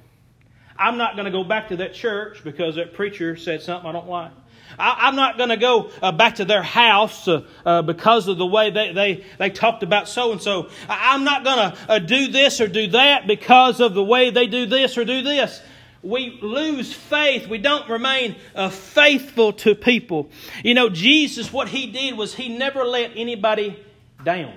I'm 0.76 0.98
not 0.98 1.14
going 1.14 1.26
to 1.26 1.30
go 1.30 1.44
back 1.44 1.68
to 1.68 1.76
that 1.76 1.94
church 1.94 2.42
because 2.42 2.74
that 2.74 2.94
preacher 2.94 3.36
said 3.36 3.62
something 3.62 3.88
I 3.88 3.92
don't 3.92 4.08
like. 4.08 4.32
I, 4.78 5.08
am 5.08 5.16
not 5.16 5.36
going 5.36 5.48
to 5.50 5.56
go 5.56 5.90
uh, 6.02 6.12
back 6.12 6.36
to 6.36 6.44
their 6.44 6.62
house 6.62 7.26
uh, 7.28 7.46
uh, 7.64 7.82
because 7.82 8.28
of 8.28 8.38
the 8.38 8.46
way 8.46 8.70
they, 8.70 8.92
they, 8.92 9.24
they 9.38 9.50
talked 9.50 9.82
about 9.82 10.08
so 10.08 10.32
and 10.32 10.40
so. 10.40 10.68
I'm 10.88 11.24
not 11.24 11.44
going 11.44 11.72
to 11.72 11.78
uh, 11.88 11.98
do 11.98 12.28
this 12.28 12.60
or 12.60 12.68
do 12.68 12.88
that 12.88 13.26
because 13.26 13.80
of 13.80 13.94
the 13.94 14.04
way 14.04 14.30
they 14.30 14.46
do 14.46 14.66
this 14.66 14.96
or 14.96 15.04
do 15.04 15.22
this. 15.22 15.60
We 16.02 16.38
lose 16.40 16.92
faith. 16.92 17.46
We 17.46 17.58
don't 17.58 17.88
remain 17.88 18.36
uh, 18.54 18.70
faithful 18.70 19.52
to 19.54 19.74
people. 19.74 20.30
You 20.64 20.74
know, 20.74 20.88
Jesus, 20.88 21.52
what 21.52 21.68
he 21.68 21.86
did 21.88 22.16
was 22.16 22.34
he 22.34 22.56
never 22.56 22.84
let 22.84 23.12
anybody 23.16 23.78
down. 24.24 24.54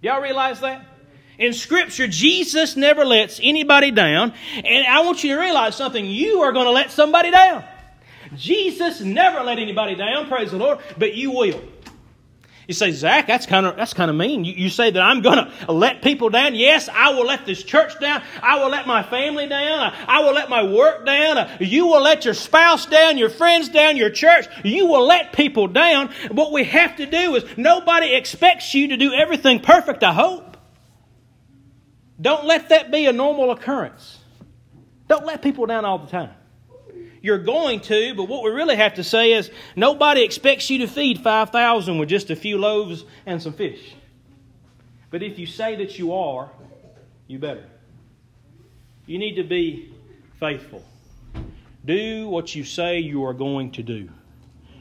Y'all 0.00 0.20
realize 0.20 0.60
that? 0.60 0.86
In 1.38 1.52
Scripture, 1.52 2.06
Jesus 2.06 2.76
never 2.76 3.04
lets 3.04 3.40
anybody 3.42 3.90
down. 3.90 4.34
And 4.56 4.86
I 4.86 5.00
want 5.02 5.24
you 5.24 5.34
to 5.34 5.40
realize 5.40 5.76
something. 5.76 6.04
You 6.04 6.40
are 6.40 6.52
going 6.52 6.66
to 6.66 6.72
let 6.72 6.90
somebody 6.90 7.30
down. 7.30 7.64
Jesus 8.36 9.00
never 9.00 9.40
let 9.42 9.58
anybody 9.58 9.94
down, 9.94 10.28
praise 10.28 10.50
the 10.50 10.56
Lord, 10.56 10.78
but 10.96 11.14
you 11.14 11.32
will. 11.32 11.60
You 12.70 12.74
say, 12.74 12.92
Zach, 12.92 13.26
that's 13.26 13.46
kind 13.46 13.66
of 13.66 13.74
that's 13.74 13.94
kind 13.94 14.08
of 14.08 14.16
mean. 14.16 14.44
You, 14.44 14.52
you 14.52 14.68
say 14.68 14.92
that 14.92 15.02
I'm 15.02 15.22
to 15.22 15.50
let 15.68 16.02
people 16.02 16.28
down. 16.28 16.54
Yes, 16.54 16.88
I 16.88 17.12
will 17.14 17.26
let 17.26 17.44
this 17.44 17.64
church 17.64 17.98
down. 17.98 18.22
I 18.40 18.62
will 18.62 18.70
let 18.70 18.86
my 18.86 19.02
family 19.02 19.48
down. 19.48 19.80
I, 19.80 20.04
I 20.06 20.20
will 20.20 20.32
let 20.32 20.48
my 20.48 20.62
work 20.62 21.04
down. 21.04 21.50
You 21.58 21.86
will 21.86 22.00
let 22.00 22.24
your 22.24 22.34
spouse 22.34 22.86
down, 22.86 23.18
your 23.18 23.28
friends 23.28 23.70
down, 23.70 23.96
your 23.96 24.10
church. 24.10 24.46
You 24.62 24.86
will 24.86 25.04
let 25.04 25.32
people 25.32 25.66
down. 25.66 26.10
What 26.30 26.52
we 26.52 26.62
have 26.62 26.94
to 26.98 27.06
do 27.06 27.34
is 27.34 27.44
nobody 27.56 28.14
expects 28.14 28.72
you 28.72 28.86
to 28.86 28.96
do 28.96 29.12
everything 29.14 29.58
perfect. 29.58 30.04
I 30.04 30.12
hope. 30.12 30.56
Don't 32.20 32.44
let 32.44 32.68
that 32.68 32.92
be 32.92 33.06
a 33.06 33.12
normal 33.12 33.50
occurrence. 33.50 34.18
Don't 35.08 35.26
let 35.26 35.42
people 35.42 35.66
down 35.66 35.84
all 35.84 35.98
the 35.98 36.06
time 36.06 36.30
you're 37.22 37.38
going 37.38 37.80
to, 37.80 38.14
but 38.14 38.24
what 38.24 38.42
we 38.42 38.50
really 38.50 38.76
have 38.76 38.94
to 38.94 39.04
say 39.04 39.32
is 39.32 39.50
nobody 39.76 40.22
expects 40.22 40.70
you 40.70 40.78
to 40.78 40.86
feed 40.86 41.20
5,000 41.20 41.98
with 41.98 42.08
just 42.08 42.30
a 42.30 42.36
few 42.36 42.58
loaves 42.58 43.04
and 43.26 43.42
some 43.42 43.52
fish. 43.52 43.94
But 45.10 45.22
if 45.22 45.38
you 45.38 45.46
say 45.46 45.76
that 45.76 45.98
you 45.98 46.14
are, 46.14 46.50
you 47.26 47.38
better. 47.38 47.64
You 49.06 49.18
need 49.18 49.34
to 49.36 49.44
be 49.44 49.92
faithful. 50.38 50.84
Do 51.84 52.28
what 52.28 52.54
you 52.54 52.64
say 52.64 52.98
you 52.98 53.24
are 53.24 53.34
going 53.34 53.72
to 53.72 53.82
do. 53.82 54.08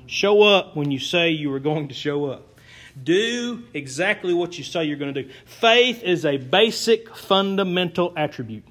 Show 0.05 0.41
up 0.43 0.75
when 0.75 0.91
you 0.91 0.99
say 0.99 1.29
you 1.29 1.53
are 1.53 1.59
going 1.59 1.87
to 1.89 1.93
show 1.93 2.25
up. 2.25 2.59
Do 3.01 3.63
exactly 3.73 4.33
what 4.33 4.57
you 4.57 4.63
say 4.63 4.83
you're 4.83 4.97
going 4.97 5.13
to 5.13 5.23
do. 5.23 5.29
Faith 5.45 6.03
is 6.03 6.25
a 6.25 6.37
basic, 6.37 7.15
fundamental 7.15 8.13
attribute. 8.17 8.63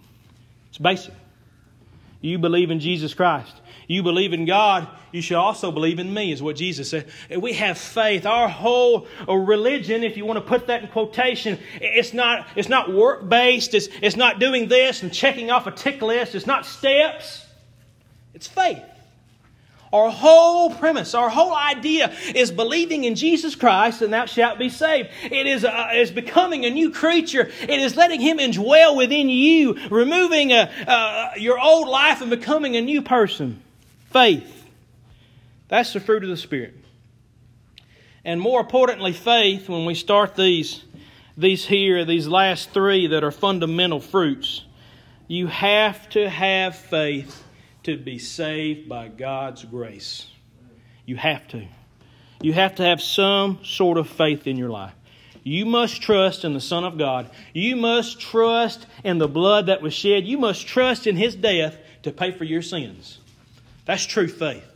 It's 0.68 0.78
basic. 0.78 1.14
You 2.20 2.38
believe 2.38 2.70
in 2.70 2.80
Jesus 2.80 3.14
Christ. 3.14 3.54
You 3.86 4.02
believe 4.02 4.32
in 4.32 4.44
God. 4.44 4.88
You 5.12 5.22
should 5.22 5.36
also 5.36 5.70
believe 5.70 5.98
in 5.98 6.12
me, 6.12 6.32
is 6.32 6.42
what 6.42 6.56
Jesus 6.56 6.90
said. 6.90 7.08
We 7.34 7.54
have 7.54 7.78
faith. 7.78 8.26
Our 8.26 8.48
whole 8.48 9.06
uh, 9.26 9.34
religion, 9.34 10.02
if 10.02 10.16
you 10.16 10.26
want 10.26 10.36
to 10.36 10.44
put 10.44 10.66
that 10.66 10.82
in 10.82 10.88
quotation, 10.88 11.58
it's 11.80 12.12
not, 12.12 12.46
it's 12.56 12.68
not 12.68 12.92
work 12.92 13.28
based. 13.28 13.72
It's, 13.72 13.88
it's 14.02 14.16
not 14.16 14.40
doing 14.40 14.68
this 14.68 15.02
and 15.02 15.12
checking 15.12 15.50
off 15.50 15.66
a 15.66 15.70
tick 15.70 16.02
list. 16.02 16.34
It's 16.34 16.46
not 16.46 16.66
steps. 16.66 17.46
It's 18.34 18.46
faith. 18.46 18.82
Our 19.92 20.10
whole 20.10 20.70
premise, 20.70 21.14
our 21.14 21.30
whole 21.30 21.54
idea 21.54 22.12
is 22.34 22.50
believing 22.50 23.04
in 23.04 23.14
Jesus 23.14 23.54
Christ 23.54 24.02
and 24.02 24.12
thou 24.12 24.26
shalt 24.26 24.58
be 24.58 24.68
saved. 24.68 25.08
It 25.24 25.46
is, 25.46 25.64
uh, 25.64 25.90
is 25.94 26.10
becoming 26.10 26.66
a 26.66 26.70
new 26.70 26.90
creature. 26.90 27.50
It 27.62 27.80
is 27.80 27.96
letting 27.96 28.20
Him 28.20 28.38
indwell 28.38 28.96
within 28.96 29.30
you, 29.30 29.78
removing 29.88 30.52
uh, 30.52 30.70
uh, 30.86 31.30
your 31.38 31.58
old 31.58 31.88
life 31.88 32.20
and 32.20 32.28
becoming 32.28 32.76
a 32.76 32.82
new 32.82 33.00
person. 33.00 33.62
Faith. 34.10 34.66
That's 35.68 35.92
the 35.92 36.00
fruit 36.00 36.22
of 36.22 36.28
the 36.28 36.36
Spirit. 36.36 36.74
And 38.24 38.40
more 38.40 38.60
importantly, 38.60 39.14
faith, 39.14 39.70
when 39.70 39.86
we 39.86 39.94
start 39.94 40.34
these, 40.34 40.84
these 41.36 41.64
here, 41.64 42.04
these 42.04 42.28
last 42.28 42.70
three 42.70 43.06
that 43.06 43.24
are 43.24 43.30
fundamental 43.30 44.00
fruits, 44.00 44.64
you 45.28 45.46
have 45.46 46.08
to 46.10 46.28
have 46.28 46.76
faith 46.76 47.44
to 47.88 47.96
be 47.96 48.18
saved 48.18 48.86
by 48.86 49.08
God's 49.08 49.64
grace. 49.64 50.26
You 51.06 51.16
have 51.16 51.48
to. 51.48 51.66
You 52.42 52.52
have 52.52 52.74
to 52.74 52.82
have 52.82 53.00
some 53.00 53.60
sort 53.64 53.96
of 53.96 54.10
faith 54.10 54.46
in 54.46 54.58
your 54.58 54.68
life. 54.68 54.92
You 55.42 55.64
must 55.64 56.02
trust 56.02 56.44
in 56.44 56.52
the 56.52 56.60
Son 56.60 56.84
of 56.84 56.98
God. 56.98 57.30
You 57.54 57.76
must 57.76 58.20
trust 58.20 58.86
in 59.04 59.16
the 59.16 59.26
blood 59.26 59.68
that 59.68 59.80
was 59.80 59.94
shed. 59.94 60.26
You 60.26 60.36
must 60.36 60.66
trust 60.66 61.06
in 61.06 61.16
His 61.16 61.34
death 61.34 61.78
to 62.02 62.12
pay 62.12 62.30
for 62.30 62.44
your 62.44 62.60
sins. 62.60 63.20
That's 63.86 64.04
true 64.04 64.28
faith. 64.28 64.66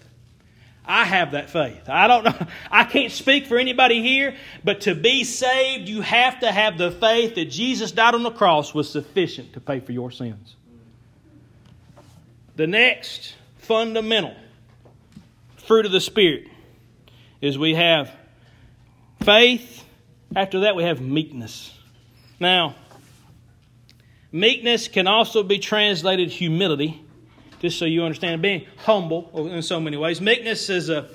I 0.86 1.04
have 1.04 1.32
that 1.32 1.50
faith. 1.50 1.90
I 1.90 2.06
don't 2.06 2.24
know. 2.24 2.46
I 2.70 2.84
can't 2.84 3.12
speak 3.12 3.46
for 3.46 3.58
anybody 3.58 4.00
here, 4.00 4.34
but 4.64 4.80
to 4.82 4.94
be 4.94 5.24
saved, 5.24 5.86
you 5.86 6.00
have 6.00 6.40
to 6.40 6.50
have 6.50 6.78
the 6.78 6.90
faith 6.90 7.34
that 7.34 7.50
Jesus 7.50 7.92
died 7.92 8.14
on 8.14 8.22
the 8.22 8.30
cross 8.30 8.72
was 8.72 8.88
sufficient 8.88 9.52
to 9.52 9.60
pay 9.60 9.80
for 9.80 9.92
your 9.92 10.10
sins. 10.10 10.56
The 12.56 12.66
next 12.66 13.34
fundamental 13.58 14.34
fruit 15.56 15.86
of 15.86 15.92
the 15.92 16.00
Spirit 16.00 16.48
is 17.40 17.58
we 17.58 17.74
have 17.74 18.10
faith. 19.22 19.84
After 20.36 20.60
that, 20.60 20.76
we 20.76 20.84
have 20.84 21.00
meekness. 21.00 21.76
Now, 22.38 22.74
meekness 24.30 24.88
can 24.88 25.06
also 25.06 25.42
be 25.42 25.58
translated 25.58 26.30
humility 26.30 27.02
just 27.62 27.78
so 27.78 27.84
you 27.84 28.02
understand, 28.02 28.42
being 28.42 28.66
humble 28.78 29.48
in 29.48 29.62
so 29.62 29.78
many 29.78 29.96
ways. 29.96 30.20
Meekness 30.20 30.68
is 30.68 30.88
an 30.88 31.06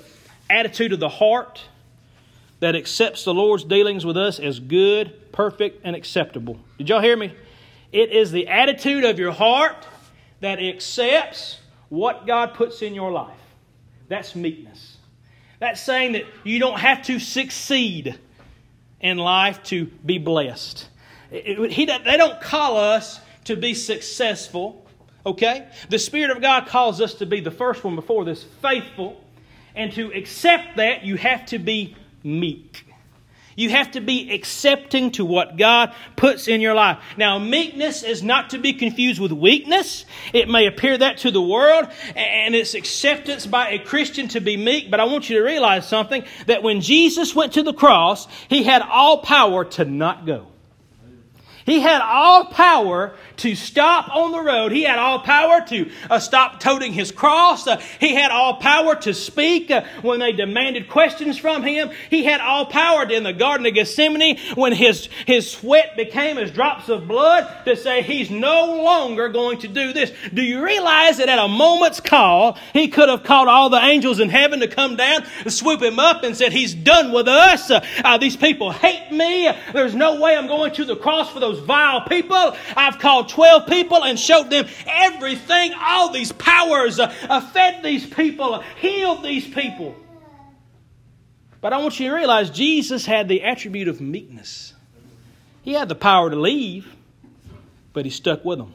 attitude 0.48 0.94
of 0.94 0.98
the 0.98 1.08
heart 1.08 1.62
that 2.60 2.74
accepts 2.74 3.24
the 3.24 3.34
Lord's 3.34 3.64
dealings 3.64 4.06
with 4.06 4.16
us 4.16 4.40
as 4.40 4.58
good, 4.58 5.30
perfect, 5.30 5.82
and 5.84 5.94
acceptable. 5.94 6.58
Did 6.78 6.88
y'all 6.88 7.02
hear 7.02 7.18
me? 7.18 7.34
It 7.92 8.12
is 8.12 8.32
the 8.32 8.48
attitude 8.48 9.04
of 9.04 9.18
your 9.18 9.32
heart 9.32 9.76
that 10.40 10.58
accepts 10.58 11.58
what 11.88 12.26
God 12.26 12.54
puts 12.54 12.82
in 12.82 12.94
your 12.94 13.10
life. 13.10 13.34
That's 14.08 14.34
meekness. 14.34 14.96
That's 15.58 15.80
saying 15.80 16.12
that 16.12 16.24
you 16.44 16.58
don't 16.58 16.78
have 16.78 17.02
to 17.06 17.18
succeed 17.18 18.18
in 19.00 19.18
life 19.18 19.62
to 19.64 19.86
be 19.86 20.18
blessed. 20.18 20.88
He, 21.30 21.84
they 21.84 22.16
don't 22.16 22.40
call 22.40 22.76
us 22.76 23.20
to 23.44 23.56
be 23.56 23.74
successful. 23.74 24.86
Okay? 25.26 25.68
The 25.90 25.98
Spirit 25.98 26.30
of 26.30 26.40
God 26.40 26.66
calls 26.66 27.00
us 27.00 27.14
to 27.14 27.26
be 27.26 27.40
the 27.40 27.50
first 27.50 27.84
one 27.84 27.96
before 27.96 28.24
this, 28.24 28.44
faithful. 28.62 29.22
And 29.74 29.92
to 29.92 30.12
accept 30.12 30.76
that, 30.76 31.04
you 31.04 31.16
have 31.16 31.46
to 31.46 31.58
be 31.58 31.96
meek. 32.24 32.84
You 33.58 33.70
have 33.70 33.90
to 33.90 34.00
be 34.00 34.30
accepting 34.30 35.10
to 35.12 35.24
what 35.24 35.56
God 35.56 35.92
puts 36.14 36.46
in 36.46 36.60
your 36.60 36.74
life. 36.74 36.98
Now, 37.16 37.40
meekness 37.40 38.04
is 38.04 38.22
not 38.22 38.50
to 38.50 38.58
be 38.58 38.72
confused 38.72 39.20
with 39.20 39.32
weakness. 39.32 40.04
It 40.32 40.48
may 40.48 40.66
appear 40.66 40.96
that 40.96 41.18
to 41.18 41.32
the 41.32 41.42
world, 41.42 41.88
and 42.14 42.54
it's 42.54 42.74
acceptance 42.74 43.48
by 43.48 43.70
a 43.70 43.80
Christian 43.80 44.28
to 44.28 44.40
be 44.40 44.56
meek. 44.56 44.92
But 44.92 45.00
I 45.00 45.06
want 45.06 45.28
you 45.28 45.38
to 45.38 45.42
realize 45.42 45.88
something 45.88 46.22
that 46.46 46.62
when 46.62 46.80
Jesus 46.80 47.34
went 47.34 47.54
to 47.54 47.64
the 47.64 47.72
cross, 47.72 48.28
he 48.48 48.62
had 48.62 48.80
all 48.80 49.22
power 49.22 49.64
to 49.64 49.84
not 49.84 50.24
go. 50.24 50.46
He 51.68 51.80
had 51.80 52.00
all 52.00 52.46
power 52.46 53.14
to 53.38 53.54
stop 53.54 54.14
on 54.14 54.32
the 54.32 54.40
road. 54.40 54.72
He 54.72 54.82
had 54.82 54.98
all 54.98 55.20
power 55.20 55.60
to 55.68 55.90
uh, 56.08 56.18
stop 56.18 56.60
toting 56.60 56.92
his 56.92 57.12
cross. 57.12 57.66
Uh, 57.66 57.80
he 58.00 58.14
had 58.14 58.30
all 58.30 58.54
power 58.54 58.94
to 58.96 59.14
speak 59.14 59.70
uh, 59.70 59.84
when 60.02 60.18
they 60.18 60.32
demanded 60.32 60.88
questions 60.88 61.36
from 61.36 61.62
him. 61.62 61.90
He 62.10 62.24
had 62.24 62.40
all 62.40 62.66
power 62.66 63.04
in 63.10 63.22
the 63.22 63.32
Garden 63.32 63.66
of 63.66 63.74
Gethsemane 63.74 64.38
when 64.54 64.72
his, 64.72 65.08
his 65.26 65.50
sweat 65.50 65.96
became 65.96 66.38
as 66.38 66.50
drops 66.50 66.88
of 66.88 67.06
blood 67.06 67.64
to 67.64 67.76
say 67.76 68.02
he's 68.02 68.30
no 68.30 68.82
longer 68.82 69.28
going 69.28 69.58
to 69.58 69.68
do 69.68 69.92
this. 69.92 70.10
Do 70.32 70.42
you 70.42 70.64
realize 70.64 71.18
that 71.18 71.28
at 71.28 71.38
a 71.38 71.48
moment's 71.48 72.00
call, 72.00 72.58
he 72.72 72.88
could 72.88 73.08
have 73.08 73.24
called 73.24 73.48
all 73.48 73.70
the 73.70 73.78
angels 73.78 74.20
in 74.20 74.30
heaven 74.30 74.60
to 74.60 74.68
come 74.68 74.96
down, 74.96 75.24
swoop 75.46 75.82
him 75.82 75.98
up, 75.98 76.22
and 76.22 76.36
said, 76.36 76.52
He's 76.52 76.74
done 76.74 77.12
with 77.12 77.28
us. 77.28 77.70
Uh, 77.70 78.18
these 78.18 78.36
people 78.36 78.72
hate 78.72 79.07
me. 79.18 79.50
There's 79.72 79.94
no 79.94 80.20
way 80.20 80.36
I'm 80.36 80.46
going 80.46 80.72
to 80.74 80.84
the 80.84 80.96
cross 80.96 81.30
for 81.30 81.40
those 81.40 81.58
vile 81.58 82.02
people. 82.02 82.56
I've 82.76 82.98
called 82.98 83.28
12 83.28 83.66
people 83.66 84.04
and 84.04 84.18
showed 84.18 84.48
them 84.48 84.66
everything, 84.86 85.74
all 85.78 86.10
these 86.10 86.32
powers, 86.32 86.98
uh, 86.98 87.10
fed 87.52 87.82
these 87.82 88.06
people, 88.06 88.62
healed 88.80 89.22
these 89.22 89.46
people. 89.46 89.94
But 91.60 91.72
I 91.72 91.78
want 91.78 91.98
you 91.98 92.08
to 92.08 92.14
realize 92.14 92.50
Jesus 92.50 93.04
had 93.04 93.28
the 93.28 93.42
attribute 93.42 93.88
of 93.88 94.00
meekness. 94.00 94.74
He 95.62 95.74
had 95.74 95.88
the 95.88 95.94
power 95.94 96.30
to 96.30 96.36
leave, 96.36 96.88
but 97.92 98.04
he 98.04 98.10
stuck 98.10 98.44
with 98.44 98.58
them. 98.58 98.72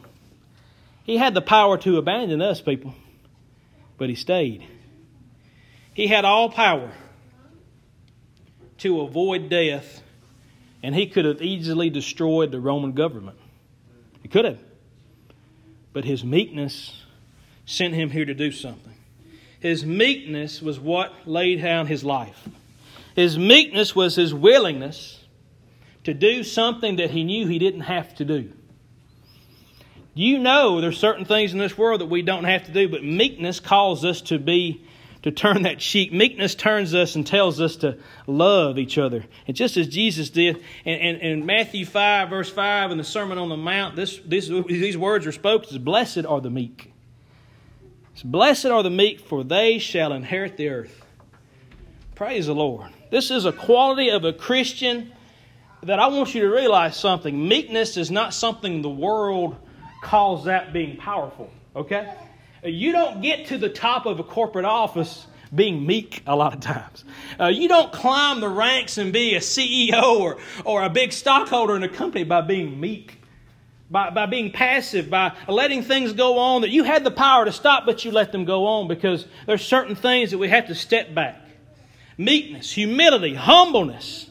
He 1.03 1.17
had 1.17 1.33
the 1.33 1.41
power 1.41 1.77
to 1.79 1.97
abandon 1.97 2.41
us, 2.41 2.61
people, 2.61 2.93
but 3.97 4.09
he 4.09 4.15
stayed. 4.15 4.67
He 5.93 6.07
had 6.07 6.25
all 6.25 6.49
power 6.49 6.91
to 8.79 9.01
avoid 9.01 9.49
death 9.49 10.02
and 10.83 10.93
he 10.93 11.07
could 11.07 11.23
have 11.23 11.41
easily 11.41 11.89
destroyed 11.89 12.51
the 12.51 12.59
Roman 12.59 12.91
government. 12.91 13.37
He 14.21 14.27
could 14.27 14.43
have. 14.43 14.59
But 15.93 16.03
his 16.03 16.23
meekness 16.23 17.03
sent 17.65 17.93
him 17.93 18.09
here 18.09 18.25
to 18.25 18.33
do 18.33 18.51
something. 18.51 18.93
His 19.61 19.85
meekness 19.85 20.61
was 20.61 20.79
what 20.79 21.13
laid 21.25 21.61
down 21.61 21.87
his 21.87 22.03
life. 22.03 22.49
His 23.15 23.37
meekness 23.37 23.95
was 23.95 24.15
his 24.15 24.33
willingness 24.33 25.23
to 26.03 26.13
do 26.13 26.43
something 26.43 26.97
that 26.97 27.11
he 27.11 27.23
knew 27.23 27.47
he 27.47 27.59
didn't 27.59 27.81
have 27.81 28.13
to 28.15 28.25
do. 28.25 28.51
You 30.13 30.37
know 30.37 30.81
there's 30.81 30.97
certain 30.97 31.23
things 31.23 31.53
in 31.53 31.59
this 31.59 31.77
world 31.77 32.01
that 32.01 32.07
we 32.07 32.21
don't 32.21 32.43
have 32.43 32.65
to 32.65 32.71
do, 32.71 32.89
but 32.89 33.03
meekness 33.03 33.59
calls 33.61 34.03
us 34.03 34.21
to 34.23 34.37
be 34.37 34.85
to 35.23 35.31
turn 35.31 35.63
that 35.63 35.79
cheek. 35.79 36.13
Meekness 36.13 36.53
turns 36.53 36.93
us 36.93 37.15
and 37.15 37.25
tells 37.25 37.59
us 37.59 37.77
to 37.77 37.97
love 38.27 38.77
each 38.77 38.97
other. 38.97 39.25
And 39.47 39.55
just 39.55 39.77
as 39.77 39.87
Jesus 39.87 40.29
did 40.29 40.61
in, 40.85 41.17
in, 41.17 41.45
Matthew 41.45 41.85
5, 41.85 42.29
verse 42.29 42.49
5, 42.49 42.91
in 42.91 42.97
the 42.97 43.03
Sermon 43.03 43.37
on 43.37 43.49
the 43.49 43.57
Mount, 43.57 43.95
this, 43.95 44.19
this, 44.25 44.47
these 44.47 44.97
words 44.97 45.25
are 45.25 45.31
spoken 45.31 45.81
Blessed 45.83 46.25
are 46.25 46.41
the 46.41 46.49
meek. 46.49 46.93
It's, 48.13 48.21
Blessed 48.23 48.67
are 48.67 48.83
the 48.83 48.89
meek, 48.89 49.21
for 49.21 49.43
they 49.43 49.79
shall 49.79 50.13
inherit 50.13 50.57
the 50.57 50.69
earth. 50.69 51.05
Praise 52.15 52.45
the 52.45 52.55
Lord. 52.55 52.91
This 53.09 53.31
is 53.31 53.45
a 53.45 53.53
quality 53.53 54.09
of 54.09 54.25
a 54.25 54.33
Christian 54.33 55.11
that 55.83 55.99
I 55.99 56.07
want 56.07 56.35
you 56.35 56.41
to 56.41 56.49
realize 56.49 56.97
something. 56.97 57.47
Meekness 57.47 57.95
is 57.97 58.11
not 58.11 58.33
something 58.33 58.81
the 58.81 58.89
world 58.89 59.55
calls 60.01 60.45
that 60.45 60.73
being 60.73 60.97
powerful, 60.97 61.49
okay? 61.75 62.13
You 62.65 62.91
don't 62.91 63.21
get 63.21 63.47
to 63.47 63.57
the 63.57 63.69
top 63.69 64.05
of 64.05 64.19
a 64.19 64.23
corporate 64.23 64.65
office 64.65 65.27
being 65.53 65.85
meek 65.85 66.23
a 66.25 66.35
lot 66.35 66.53
of 66.53 66.61
times. 66.61 67.03
Uh, 67.39 67.47
you 67.47 67.67
don't 67.67 67.91
climb 67.91 68.39
the 68.39 68.49
ranks 68.49 68.97
and 68.97 69.13
be 69.13 69.35
a 69.35 69.39
CEO 69.39 70.19
or, 70.19 70.37
or 70.65 70.83
a 70.83 70.89
big 70.89 71.11
stockholder 71.11 71.75
in 71.75 71.83
a 71.83 71.89
company 71.89 72.23
by 72.23 72.41
being 72.41 72.79
meek, 72.79 73.21
by, 73.91 74.09
by 74.09 74.25
being 74.25 74.51
passive, 74.51 75.09
by 75.09 75.35
letting 75.47 75.83
things 75.83 76.13
go 76.13 76.39
on 76.39 76.61
that 76.61 76.69
you 76.69 76.83
had 76.83 77.03
the 77.03 77.11
power 77.11 77.45
to 77.45 77.51
stop, 77.51 77.85
but 77.85 78.03
you 78.03 78.11
let 78.11 78.31
them 78.31 78.45
go 78.45 78.65
on 78.65 78.87
because 78.87 79.27
there's 79.45 79.65
certain 79.65 79.95
things 79.95 80.31
that 80.31 80.37
we 80.37 80.47
have 80.47 80.67
to 80.67 80.75
step 80.75 81.13
back. 81.13 81.39
Meekness, 82.17 82.71
humility, 82.71 83.33
humbleness. 83.33 84.29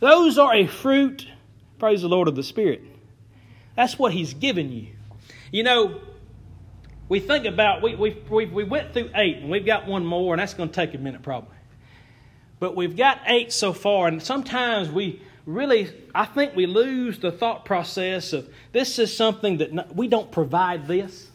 Those 0.00 0.38
are 0.38 0.54
a 0.54 0.66
fruit, 0.66 1.26
praise 1.78 2.02
the 2.02 2.08
Lord, 2.08 2.28
of 2.28 2.36
the 2.36 2.42
Spirit. 2.42 2.82
That's 3.76 3.98
what 3.98 4.12
He's 4.12 4.34
given 4.34 4.72
you. 4.72 4.88
You 5.50 5.62
know, 5.62 6.00
we 7.12 7.20
think 7.20 7.44
about, 7.44 7.82
we, 7.82 7.94
we, 7.94 8.16
we, 8.30 8.46
we 8.46 8.64
went 8.64 8.94
through 8.94 9.10
eight, 9.14 9.36
and 9.36 9.50
we've 9.50 9.66
got 9.66 9.86
one 9.86 10.02
more, 10.02 10.32
and 10.32 10.40
that's 10.40 10.54
going 10.54 10.70
to 10.70 10.74
take 10.74 10.94
a 10.94 10.98
minute 10.98 11.20
probably. 11.20 11.54
But 12.58 12.74
we've 12.74 12.96
got 12.96 13.20
eight 13.26 13.52
so 13.52 13.74
far, 13.74 14.08
and 14.08 14.22
sometimes 14.22 14.88
we 14.88 15.20
really, 15.44 15.90
I 16.14 16.24
think 16.24 16.56
we 16.56 16.64
lose 16.64 17.18
the 17.18 17.30
thought 17.30 17.66
process 17.66 18.32
of 18.32 18.48
this 18.72 18.98
is 18.98 19.14
something 19.14 19.58
that 19.58 19.94
we 19.94 20.08
don't 20.08 20.32
provide 20.32 20.86
this. 20.86 21.28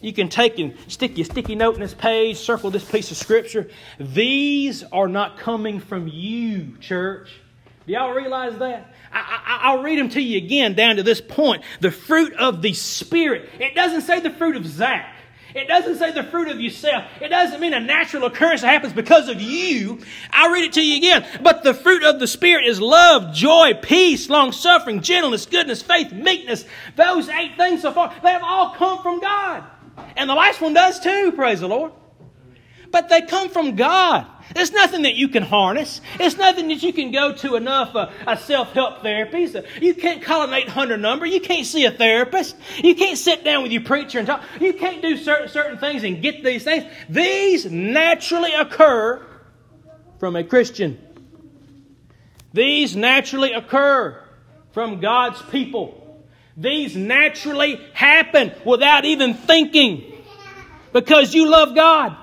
You 0.00 0.12
can 0.12 0.28
take 0.28 0.58
and 0.58 0.74
stick 0.88 1.16
your 1.16 1.26
sticky 1.26 1.54
note 1.54 1.76
in 1.76 1.80
this 1.80 1.94
page, 1.94 2.36
circle 2.36 2.72
this 2.72 2.90
piece 2.90 3.12
of 3.12 3.16
scripture. 3.16 3.70
These 4.00 4.82
are 4.90 5.06
not 5.06 5.38
coming 5.38 5.78
from 5.78 6.08
you, 6.08 6.76
church. 6.80 7.30
Do 7.86 7.92
y'all 7.92 8.14
realize 8.14 8.58
that? 8.58 8.92
I, 9.14 9.74
will 9.74 9.82
read 9.82 9.98
them 9.98 10.08
to 10.10 10.20
you 10.20 10.38
again 10.38 10.74
down 10.74 10.96
to 10.96 11.02
this 11.02 11.20
point. 11.20 11.62
The 11.80 11.90
fruit 11.90 12.32
of 12.34 12.62
the 12.62 12.74
Spirit. 12.74 13.48
It 13.60 13.74
doesn't 13.74 14.02
say 14.02 14.20
the 14.20 14.30
fruit 14.30 14.56
of 14.56 14.66
Zach. 14.66 15.10
It 15.54 15.68
doesn't 15.68 15.98
say 15.98 16.10
the 16.10 16.24
fruit 16.24 16.48
of 16.48 16.60
yourself. 16.60 17.04
It 17.20 17.28
doesn't 17.28 17.60
mean 17.60 17.74
a 17.74 17.80
natural 17.80 18.24
occurrence 18.24 18.62
that 18.62 18.72
happens 18.72 18.92
because 18.92 19.28
of 19.28 19.40
you. 19.40 20.00
I'll 20.32 20.50
read 20.50 20.64
it 20.64 20.72
to 20.72 20.84
you 20.84 20.96
again. 20.96 21.24
But 21.42 21.62
the 21.62 21.74
fruit 21.74 22.02
of 22.02 22.18
the 22.18 22.26
Spirit 22.26 22.66
is 22.66 22.80
love, 22.80 23.32
joy, 23.32 23.74
peace, 23.80 24.28
long 24.28 24.50
suffering, 24.50 25.00
gentleness, 25.00 25.46
goodness, 25.46 25.80
faith, 25.80 26.12
meekness. 26.12 26.64
Those 26.96 27.28
eight 27.28 27.56
things 27.56 27.82
so 27.82 27.92
far, 27.92 28.12
they 28.24 28.32
have 28.32 28.42
all 28.42 28.74
come 28.74 29.00
from 29.00 29.20
God. 29.20 29.62
And 30.16 30.28
the 30.28 30.34
last 30.34 30.60
one 30.60 30.74
does 30.74 30.98
too, 30.98 31.30
praise 31.32 31.60
the 31.60 31.68
Lord. 31.68 31.92
But 32.90 33.08
they 33.08 33.22
come 33.22 33.48
from 33.48 33.76
God. 33.76 34.26
It's 34.56 34.70
nothing 34.72 35.02
that 35.02 35.14
you 35.14 35.28
can 35.28 35.42
harness. 35.42 36.00
It's 36.20 36.36
nothing 36.36 36.68
that 36.68 36.82
you 36.82 36.92
can 36.92 37.10
go 37.10 37.32
to 37.32 37.56
enough 37.56 37.94
uh, 37.94 38.36
self-help 38.36 39.02
therapies. 39.02 39.64
You 39.80 39.94
can't 39.94 40.22
call 40.22 40.42
an 40.42 40.52
800 40.52 40.98
number. 40.98 41.26
You 41.26 41.40
can't 41.40 41.66
see 41.66 41.84
a 41.86 41.90
therapist. 41.90 42.56
You 42.82 42.94
can't 42.94 43.18
sit 43.18 43.42
down 43.42 43.62
with 43.62 43.72
your 43.72 43.82
preacher 43.82 44.18
and 44.18 44.26
talk. 44.26 44.42
You 44.60 44.74
can't 44.74 45.02
do 45.02 45.16
certain, 45.16 45.48
certain 45.48 45.78
things 45.78 46.04
and 46.04 46.22
get 46.22 46.44
these 46.44 46.62
things. 46.62 46.84
These 47.08 47.66
naturally 47.66 48.52
occur 48.52 49.24
from 50.18 50.36
a 50.36 50.44
Christian. 50.44 50.98
These 52.52 52.94
naturally 52.94 53.52
occur 53.52 54.22
from 54.72 55.00
God's 55.00 55.40
people. 55.42 56.22
These 56.56 56.94
naturally 56.96 57.80
happen 57.94 58.52
without 58.64 59.04
even 59.04 59.34
thinking 59.34 60.12
because 60.92 61.34
you 61.34 61.48
love 61.48 61.74
God 61.74 62.16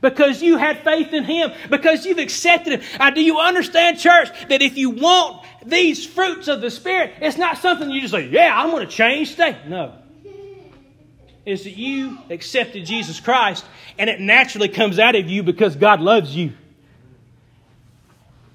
because 0.00 0.42
you 0.42 0.56
had 0.56 0.82
faith 0.84 1.12
in 1.12 1.24
Him, 1.24 1.52
because 1.70 2.06
you've 2.06 2.18
accepted 2.18 2.80
Him. 2.80 3.14
Do 3.14 3.22
you 3.22 3.38
understand, 3.38 3.98
church, 3.98 4.28
that 4.48 4.62
if 4.62 4.76
you 4.76 4.90
want 4.90 5.44
these 5.64 6.06
fruits 6.06 6.48
of 6.48 6.60
the 6.60 6.70
Spirit, 6.70 7.12
it's 7.20 7.38
not 7.38 7.58
something 7.58 7.90
you 7.90 8.00
just 8.00 8.12
say, 8.12 8.28
yeah, 8.28 8.52
I'm 8.54 8.70
going 8.70 8.86
to 8.86 8.92
change 8.92 9.30
today. 9.30 9.58
No. 9.66 9.94
Is 11.44 11.64
that 11.64 11.76
you 11.76 12.18
accepted 12.30 12.84
Jesus 12.84 13.20
Christ 13.20 13.64
and 13.98 14.10
it 14.10 14.20
naturally 14.20 14.68
comes 14.68 14.98
out 14.98 15.14
of 15.14 15.28
you 15.28 15.42
because 15.42 15.76
God 15.76 16.00
loves 16.00 16.34
you. 16.34 16.52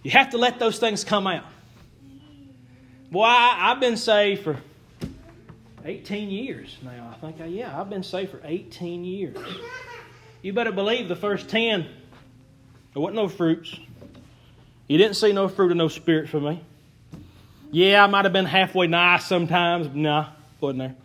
You 0.04 0.12
have 0.12 0.32
to 0.32 0.38
let 0.38 0.60
those 0.60 0.80
things 0.80 1.04
come 1.04 1.28
out. 1.28 1.46
Boy, 3.10 3.24
I, 3.24 3.70
have 3.70 3.80
been 3.80 3.98
saved 3.98 4.44
for 4.44 4.58
18 5.86 6.30
years 6.30 6.78
now. 6.84 7.14
I 7.16 7.20
think, 7.20 7.42
I, 7.42 7.46
yeah, 7.46 7.80
I've 7.80 7.90
been 7.90 8.04
saved 8.04 8.32
for 8.32 8.42
18 8.44 9.06
years. 9.06 9.38
You 10.44 10.52
better 10.52 10.74
believe 10.74 11.08
the 11.08 11.16
first 11.16 11.48
10, 11.50 11.84
there 11.84 13.02
wasn't 13.02 13.16
no 13.16 13.30
fruits. 13.30 13.74
You 14.88 14.98
didn't 14.98 15.16
see 15.16 15.32
no 15.32 15.48
fruit 15.48 15.72
or 15.72 15.76
no 15.76 15.88
spirit 15.88 16.28
for 16.28 16.40
me. 16.42 16.62
Yeah, 17.72 18.04
I 18.04 18.08
might 18.08 18.26
have 18.26 18.34
been 18.34 18.46
halfway 18.46 18.88
nice 18.88 19.26
sometimes. 19.26 19.88
Nah, 19.96 20.28
wasn't 20.60 20.80
there. 20.80 20.96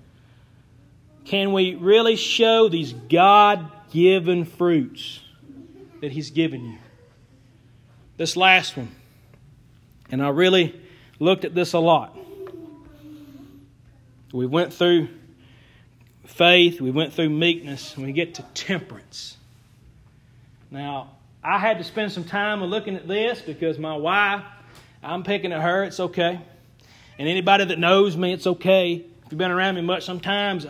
Can 1.25 1.52
we 1.52 1.76
really 1.76 2.16
show 2.16 2.68
these 2.68 2.92
God 2.92 3.71
given 3.92 4.45
fruits 4.45 5.21
that 6.00 6.11
He's 6.11 6.33
given 6.33 6.64
you? 6.64 6.78
This 8.16 8.37
last 8.37 8.76
one, 8.76 8.90
and 10.11 10.21
I 10.21 10.30
really 10.30 10.78
looked 11.21 11.45
at 11.45 11.54
this 11.54 11.75
a 11.75 11.78
lot. 11.78 12.18
We 14.33 14.47
went 14.47 14.75
through 14.75 15.09
faith, 16.29 16.81
we 16.81 16.91
went 16.91 17.13
through 17.13 17.31
meekness, 17.31 17.97
and 17.97 18.05
we 18.05 18.13
get 18.13 18.35
to 18.35 18.43
temperance. 18.55 19.37
Now, 20.71 21.11
I 21.43 21.59
had 21.59 21.79
to 21.79 21.85
spend 21.85 22.13
some 22.13 22.25
time 22.25 22.63
looking 22.63 22.95
at 22.95 23.09
this 23.09 23.41
because 23.41 23.79
my 23.79 23.97
wife, 23.97 24.45
I'm 25.03 25.23
picking 25.23 25.53
at 25.53 25.63
her, 25.63 25.85
it's 25.85 25.99
okay. 25.99 26.41
And 27.19 27.29
anybody 27.29 27.65
that 27.65 27.79
knows 27.79 28.17
me, 28.17 28.33
it's 28.33 28.47
okay. 28.47 29.05
If 29.25 29.33
you've 29.33 29.39
been 29.39 29.51
around 29.51 29.77
me 29.77 29.81
much, 29.81 30.05
sometimes 30.05 30.67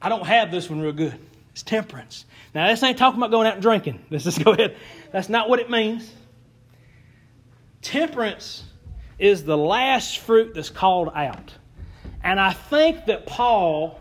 I 0.00 0.08
don't 0.08 0.26
have 0.26 0.50
this 0.50 0.70
one 0.70 0.80
real 0.80 0.92
good. 0.92 1.18
It's 1.52 1.62
temperance. 1.62 2.24
Now, 2.54 2.68
this 2.68 2.82
ain't 2.82 2.98
talking 2.98 3.20
about 3.20 3.30
going 3.30 3.46
out 3.46 3.54
and 3.54 3.62
drinking. 3.62 4.04
Let's 4.10 4.24
just 4.24 4.42
go 4.42 4.52
ahead. 4.52 4.76
That's 5.12 5.28
not 5.28 5.48
what 5.48 5.60
it 5.60 5.70
means. 5.70 6.10
Temperance 7.82 8.64
is 9.18 9.44
the 9.44 9.56
last 9.56 10.18
fruit 10.18 10.54
that's 10.54 10.70
called 10.70 11.10
out. 11.14 11.52
And 12.24 12.40
I 12.40 12.52
think 12.52 13.06
that 13.06 13.26
Paul 13.26 14.00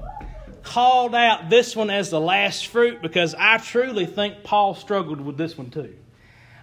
called 0.66 1.16
out 1.16 1.50
this 1.50 1.76
one 1.76 1.90
as 1.90 2.10
the 2.10 2.20
last 2.20 2.68
fruit 2.68 3.02
because 3.02 3.34
I 3.38 3.58
truly 3.58 4.06
think 4.06 4.44
Paul 4.44 4.76
struggled 4.76 5.22
with 5.22 5.38
this 5.38 5.58
one 5.58 5.70
too. 5.70 5.96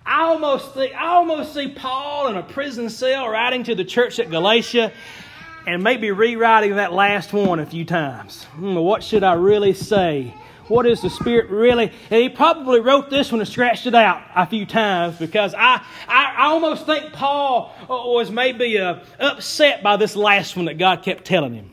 I 0.05 0.23
almost 0.23 0.75
think 0.75 0.95
I 0.95 1.07
almost 1.07 1.55
see 1.55 1.69
Paul 1.69 2.29
in 2.29 2.37
a 2.37 2.43
prison 2.43 2.91
cell 2.91 3.29
writing 3.29 3.63
to 3.65 3.75
the 3.75 3.85
church 3.85 4.19
at 4.19 4.31
Galatia 4.31 4.93
and 5.67 5.83
maybe 5.83 6.11
rewriting 6.11 6.77
that 6.77 6.93
last 6.93 7.33
one 7.33 7.61
a 7.61 7.67
few 7.67 7.85
times. 7.85 8.45
Hmm, 8.45 8.75
what 8.75 9.05
should 9.05 9.23
I 9.23 9.35
really 9.35 9.73
say? 9.73 10.35
What 10.69 10.87
is 10.87 11.03
the 11.03 11.11
Spirit 11.11 11.51
really? 11.51 11.93
And 12.11 12.23
he 12.23 12.29
probably 12.29 12.81
wrote 12.81 13.11
this 13.11 13.31
one 13.31 13.41
and 13.41 13.49
scratched 13.49 13.87
it 13.87 13.95
out 13.95 14.23
a 14.35 14.47
few 14.47 14.67
times 14.67 15.19
because 15.19 15.55
I, 15.55 15.85
I, 16.09 16.35
I 16.37 16.45
almost 16.47 16.87
think 16.87 17.13
Paul 17.13 17.73
was 17.89 18.31
maybe 18.31 18.79
uh, 18.79 19.01
upset 19.21 19.83
by 19.83 19.97
this 19.97 20.17
last 20.17 20.57
one 20.57 20.67
that 20.67 20.79
God 20.79 21.03
kept 21.03 21.25
telling 21.25 21.55
him. 21.55 21.72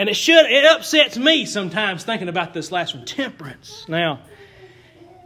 And 0.00 0.08
it 0.08 0.14
should, 0.14 0.46
it 0.46 0.64
upsets 0.64 1.18
me 1.18 1.44
sometimes 1.44 2.04
thinking 2.04 2.30
about 2.30 2.54
this 2.54 2.72
last 2.72 2.94
one 2.94 3.04
temperance. 3.04 3.84
Now, 3.86 4.20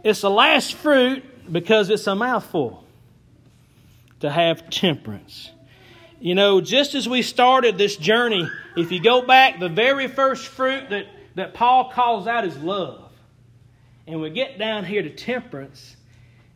it's 0.03 0.19
the 0.19 0.29
last 0.29 0.73
fruit 0.73 1.23
because 1.49 1.89
it's 1.89 2.05
a 2.07 2.13
mouthful 2.13 2.83
to 4.19 4.29
have 4.29 4.69
temperance. 4.69 5.49
You 6.19 6.35
know, 6.35 6.59
just 6.59 6.93
as 6.93 7.07
we 7.07 7.21
started 7.21 7.77
this 7.77 7.95
journey, 7.95 8.49
if 8.75 8.91
you 8.91 9.01
go 9.01 9.21
back, 9.21 9.61
the 9.61 9.69
very 9.69 10.09
first 10.09 10.45
fruit 10.45 10.89
that 10.89 11.05
that 11.35 11.53
Paul 11.53 11.89
calls 11.91 12.27
out 12.27 12.43
is 12.43 12.57
love. 12.57 13.09
And 14.07 14.19
we 14.19 14.29
get 14.29 14.59
down 14.59 14.83
here 14.83 15.01
to 15.01 15.09
temperance, 15.09 15.95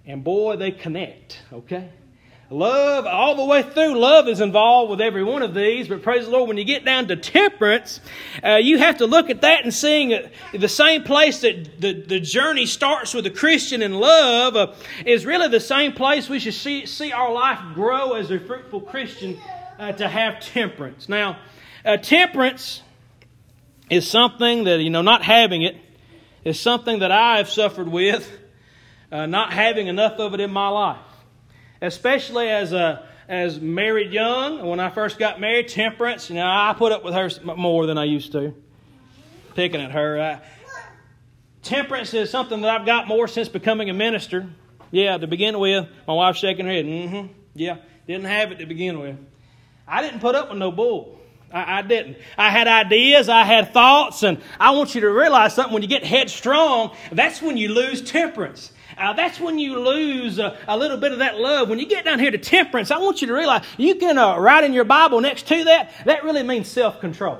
and 0.05 0.25
boy, 0.25 0.57
they 0.57 0.71
connect, 0.71 1.39
okay? 1.53 1.87
Love, 2.51 3.05
all 3.05 3.35
the 3.35 3.45
way 3.45 3.61
through, 3.61 3.93
love 3.99 4.27
is 4.27 4.41
involved 4.41 4.89
with 4.89 4.99
every 4.99 5.23
one 5.23 5.43
of 5.43 5.53
these, 5.53 5.87
but 5.87 6.01
praise 6.01 6.25
the 6.25 6.31
Lord, 6.31 6.47
when 6.47 6.57
you 6.57 6.63
get 6.63 6.83
down 6.83 7.07
to 7.09 7.15
temperance, 7.15 8.01
uh, 8.43 8.55
you 8.55 8.79
have 8.79 8.97
to 8.97 9.05
look 9.05 9.29
at 9.29 9.41
that 9.41 9.63
and 9.63 9.71
seeing 9.71 10.15
uh, 10.15 10.27
the 10.51 10.67
same 10.67 11.03
place 11.03 11.41
that 11.41 11.79
the, 11.79 11.93
the 11.93 12.19
journey 12.19 12.65
starts 12.65 13.13
with 13.13 13.27
a 13.27 13.29
Christian 13.29 13.83
in 13.83 13.93
love 13.93 14.55
uh, 14.55 14.73
is 15.05 15.27
really 15.27 15.47
the 15.47 15.59
same 15.59 15.91
place 15.91 16.27
we 16.27 16.39
should 16.39 16.55
see, 16.55 16.87
see 16.87 17.11
our 17.11 17.31
life 17.31 17.59
grow 17.75 18.13
as 18.13 18.31
a 18.31 18.39
fruitful 18.39 18.81
Christian 18.81 19.39
uh, 19.77 19.91
to 19.91 20.07
have 20.07 20.39
temperance. 20.39 21.07
Now, 21.07 21.37
uh, 21.85 21.97
temperance 21.97 22.81
is 23.91 24.09
something 24.09 24.63
that, 24.63 24.79
you 24.79 24.89
know, 24.89 25.03
not 25.03 25.21
having 25.21 25.61
it 25.61 25.77
is 26.43 26.59
something 26.59 26.99
that 26.99 27.11
I 27.11 27.37
have 27.37 27.49
suffered 27.49 27.87
with, 27.87 28.27
not 29.11 29.53
having 29.53 29.85
enough 29.85 30.13
of 30.19 30.33
it 30.33 30.39
in 30.39 30.51
my 30.51 30.69
life. 30.69 30.97
Especially 31.81 32.49
as 32.49 32.73
a, 32.73 33.07
as 33.27 33.59
married 33.59 34.11
young, 34.11 34.65
when 34.65 34.79
I 34.79 34.89
first 34.89 35.17
got 35.17 35.39
married, 35.39 35.67
temperance, 35.67 36.29
you 36.29 36.35
know, 36.35 36.45
I 36.45 36.73
put 36.77 36.91
up 36.91 37.03
with 37.03 37.13
her 37.13 37.29
more 37.55 37.85
than 37.85 37.97
I 37.97 38.05
used 38.05 38.31
to. 38.33 38.53
Picking 39.55 39.81
at 39.81 39.91
her. 39.91 40.19
I, 40.19 40.41
temperance 41.61 42.13
is 42.13 42.29
something 42.29 42.61
that 42.61 42.69
I've 42.69 42.85
got 42.85 43.07
more 43.07 43.27
since 43.27 43.47
becoming 43.47 43.89
a 43.89 43.93
minister. 43.93 44.49
Yeah, 44.91 45.17
to 45.17 45.27
begin 45.27 45.59
with, 45.59 45.87
my 46.07 46.13
wife's 46.13 46.39
shaking 46.39 46.65
her 46.65 46.71
head. 46.71 46.85
Mm-hmm. 46.85 47.33
Yeah, 47.53 47.77
didn't 48.07 48.25
have 48.25 48.51
it 48.51 48.59
to 48.59 48.65
begin 48.65 48.99
with. 48.99 49.17
I 49.87 50.01
didn't 50.01 50.19
put 50.19 50.35
up 50.35 50.49
with 50.49 50.57
no 50.57 50.71
bull. 50.71 51.19
I, 51.51 51.79
I, 51.79 51.81
didn't. 51.81 52.17
I 52.37 52.49
had 52.49 52.67
ideas, 52.67 53.29
I 53.29 53.43
had 53.43 53.73
thoughts, 53.73 54.23
and 54.23 54.41
I 54.59 54.71
want 54.71 54.95
you 54.95 55.01
to 55.01 55.09
realize 55.09 55.55
something. 55.55 55.73
When 55.73 55.81
you 55.81 55.87
get 55.87 56.03
headstrong, 56.03 56.95
that's 57.11 57.41
when 57.41 57.57
you 57.57 57.73
lose 57.73 58.01
temperance. 58.01 58.71
Uh, 58.97 59.13
that's 59.13 59.39
when 59.39 59.59
you 59.59 59.79
lose 59.79 60.39
uh, 60.39 60.57
a 60.67 60.77
little 60.77 60.97
bit 60.97 61.11
of 61.11 61.19
that 61.19 61.37
love. 61.37 61.69
When 61.69 61.79
you 61.79 61.87
get 61.87 62.05
down 62.05 62.19
here 62.19 62.31
to 62.31 62.37
temperance, 62.37 62.91
I 62.91 62.97
want 62.97 63.21
you 63.21 63.27
to 63.27 63.33
realize 63.33 63.63
you 63.77 63.95
can 63.95 64.17
uh, 64.17 64.37
write 64.37 64.63
in 64.63 64.73
your 64.73 64.85
Bible 64.85 65.21
next 65.21 65.47
to 65.47 65.63
that, 65.65 65.91
that 66.05 66.23
really 66.23 66.43
means 66.43 66.67
self 66.67 66.99
control. 66.99 67.39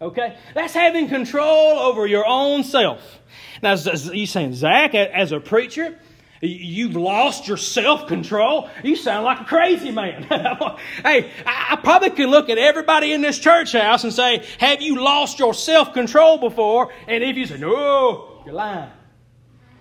Okay? 0.00 0.36
That's 0.54 0.74
having 0.74 1.08
control 1.08 1.78
over 1.78 2.06
your 2.06 2.26
own 2.26 2.64
self. 2.64 3.20
Now, 3.62 3.74
you 3.74 4.26
saying, 4.26 4.54
Zach, 4.54 4.94
as 4.94 5.30
a 5.30 5.38
preacher, 5.38 5.96
You've 6.44 6.96
lost 6.96 7.46
your 7.46 7.56
self 7.56 8.08
control. 8.08 8.68
You 8.82 8.96
sound 8.96 9.24
like 9.24 9.40
a 9.40 9.44
crazy 9.44 9.92
man. 9.92 10.24
hey, 11.04 11.30
I 11.46 11.78
probably 11.80 12.10
can 12.10 12.30
look 12.30 12.50
at 12.50 12.58
everybody 12.58 13.12
in 13.12 13.20
this 13.20 13.38
church 13.38 13.72
house 13.72 14.02
and 14.02 14.12
say, 14.12 14.44
Have 14.58 14.82
you 14.82 15.00
lost 15.00 15.38
your 15.38 15.54
self 15.54 15.94
control 15.94 16.38
before? 16.38 16.92
And 17.06 17.22
if 17.22 17.36
you 17.36 17.46
say, 17.46 17.58
No, 17.58 18.42
you're 18.44 18.56
lying. 18.56 18.90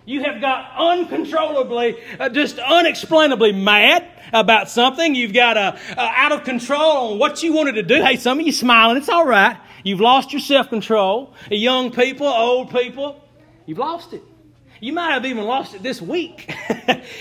You 0.05 0.23
have 0.23 0.41
got 0.41 0.71
uncontrollably, 0.77 1.95
uh, 2.19 2.29
just 2.29 2.57
unexplainably 2.57 3.51
mad 3.51 4.07
about 4.33 4.69
something. 4.69 5.13
You've 5.13 5.33
got 5.33 5.57
uh, 5.57 5.77
uh, 5.95 6.11
out 6.15 6.31
of 6.31 6.43
control 6.43 7.13
on 7.13 7.19
what 7.19 7.43
you 7.43 7.53
wanted 7.53 7.73
to 7.73 7.83
do. 7.83 8.01
Hey, 8.01 8.17
some 8.17 8.39
of 8.39 8.45
you 8.45 8.51
smiling. 8.51 8.97
It's 8.97 9.09
all 9.09 9.25
right. 9.25 9.57
You've 9.83 10.01
lost 10.01 10.33
your 10.33 10.39
self 10.39 10.69
control. 10.69 11.33
Young 11.49 11.91
people, 11.91 12.25
old 12.25 12.71
people, 12.71 13.23
you've 13.65 13.77
lost 13.77 14.13
it. 14.13 14.23
You 14.79 14.93
might 14.93 15.11
have 15.11 15.25
even 15.25 15.43
lost 15.43 15.75
it 15.75 15.83
this 15.83 16.01
week. 16.01 16.45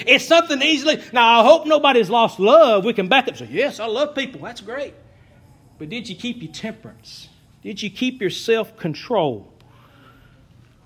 it's 0.07 0.25
something 0.27 0.63
easily. 0.63 1.03
Now, 1.13 1.41
I 1.41 1.45
hope 1.45 1.67
nobody's 1.67 2.09
lost 2.09 2.41
love. 2.41 2.87
We 2.87 2.95
can 2.95 3.09
back 3.09 3.25
up 3.25 3.29
and 3.29 3.39
say, 3.39 3.49
Yes, 3.51 3.79
I 3.79 3.87
love 3.87 4.15
people. 4.15 4.41
That's 4.41 4.63
great. 4.63 4.95
But 5.79 5.91
did 5.91 6.09
you 6.09 6.17
keep 6.17 6.43
your 6.43 6.53
temperance? 6.53 7.29
Did 7.63 7.83
you 7.83 7.91
keep 7.91 8.23
your 8.23 8.31
self 8.31 8.77
control? 8.79 9.53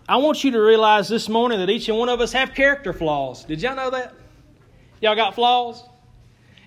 I 0.07 0.17
want 0.17 0.45
you 0.45 0.51
to 0.51 0.61
realize 0.61 1.09
this 1.09 1.31
morning 1.31 1.61
that 1.61 1.71
each 1.71 1.89
and 1.89 1.99
one 1.99 2.11
of 2.11 2.21
us 2.21 2.33
have 2.33 2.55
character 2.55 2.93
flaws. 2.93 3.45
Did 3.45 3.63
y'all 3.63 3.75
know 3.75 3.91
that? 3.91 4.15
Y'all 5.01 5.17
got 5.17 5.35
flaws? 5.35 5.83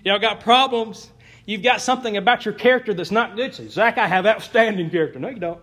Y'all 0.04 0.18
got 0.18 0.40
problems? 0.40 1.08
You've 1.46 1.62
got 1.62 1.80
something 1.80 2.16
about 2.16 2.44
your 2.44 2.54
character 2.54 2.92
that's 2.94 3.12
not 3.12 3.36
good. 3.36 3.54
Say, 3.54 3.68
Zach, 3.68 3.96
I 3.96 4.08
have 4.08 4.26
outstanding 4.26 4.90
character. 4.90 5.20
No, 5.20 5.28
you 5.28 5.38
don't. 5.38 5.60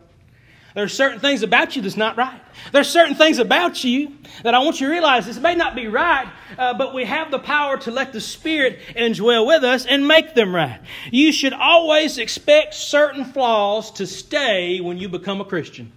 There's 0.73 0.93
certain 0.93 1.19
things 1.19 1.43
about 1.43 1.75
you 1.75 1.81
that's 1.81 1.97
not 1.97 2.17
right. 2.17 2.41
There's 2.71 2.89
certain 2.89 3.15
things 3.15 3.39
about 3.39 3.83
you 3.83 4.11
that 4.43 4.53
I 4.53 4.59
want 4.59 4.81
you 4.81 4.87
to 4.87 4.93
realize 4.93 5.25
this 5.25 5.39
may 5.39 5.55
not 5.55 5.73
be 5.73 5.87
right, 5.87 6.27
uh, 6.57 6.73
but 6.73 6.93
we 6.93 7.05
have 7.05 7.31
the 7.31 7.39
power 7.39 7.77
to 7.77 7.91
let 7.91 8.13
the 8.13 8.19
Spirit 8.19 8.79
indwell 8.95 9.47
with 9.47 9.63
us 9.63 9.85
and 9.85 10.07
make 10.07 10.33
them 10.33 10.53
right. 10.53 10.79
You 11.11 11.31
should 11.31 11.53
always 11.53 12.17
expect 12.17 12.73
certain 12.73 13.23
flaws 13.23 13.91
to 13.91 14.07
stay 14.07 14.81
when 14.81 14.97
you 14.97 15.07
become 15.07 15.39
a 15.39 15.45
Christian. 15.45 15.93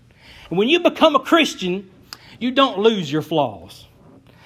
When 0.49 0.69
you 0.69 0.81
become 0.81 1.17
a 1.17 1.21
Christian, 1.21 1.91
you 2.39 2.51
don't 2.51 2.79
lose 2.79 3.11
your 3.11 3.23
flaws. 3.23 3.87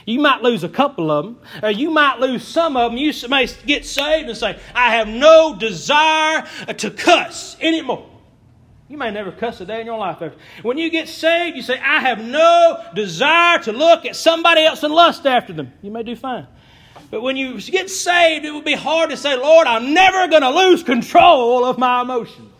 You 0.06 0.18
might 0.18 0.42
lose 0.42 0.64
a 0.64 0.68
couple 0.68 1.10
of 1.10 1.24
them, 1.24 1.38
or 1.62 1.66
uh, 1.66 1.70
you 1.70 1.90
might 1.90 2.18
lose 2.18 2.46
some 2.46 2.76
of 2.76 2.90
them. 2.90 2.98
You 2.98 3.12
may 3.28 3.46
get 3.66 3.86
saved 3.86 4.28
and 4.28 4.36
say, 4.36 4.58
I 4.74 4.96
have 4.96 5.06
no 5.06 5.56
desire 5.56 6.46
uh, 6.66 6.72
to 6.72 6.90
cuss 6.90 7.56
anymore. 7.60 8.08
You 8.88 8.98
may 8.98 9.10
never 9.10 9.32
cuss 9.32 9.60
a 9.60 9.64
day 9.64 9.80
in 9.80 9.86
your 9.86 9.98
life. 9.98 10.20
After. 10.20 10.36
When 10.62 10.76
you 10.76 10.90
get 10.90 11.08
saved, 11.08 11.56
you 11.56 11.62
say, 11.62 11.78
I 11.78 12.00
have 12.00 12.22
no 12.22 12.84
desire 12.94 13.58
to 13.60 13.72
look 13.72 14.04
at 14.04 14.16
somebody 14.16 14.64
else 14.64 14.82
and 14.82 14.92
lust 14.92 15.24
after 15.24 15.52
them. 15.52 15.72
You 15.82 15.90
may 15.90 16.02
do 16.02 16.16
fine. 16.16 16.46
But 17.10 17.22
when 17.22 17.36
you 17.36 17.60
get 17.60 17.88
saved, 17.88 18.44
it 18.44 18.52
would 18.52 18.64
be 18.64 18.74
hard 18.74 19.10
to 19.10 19.16
say, 19.16 19.36
Lord, 19.36 19.66
I'm 19.66 19.94
never 19.94 20.28
going 20.28 20.42
to 20.42 20.50
lose 20.50 20.82
control 20.82 21.64
of 21.64 21.78
my 21.78 22.02
emotions. 22.02 22.51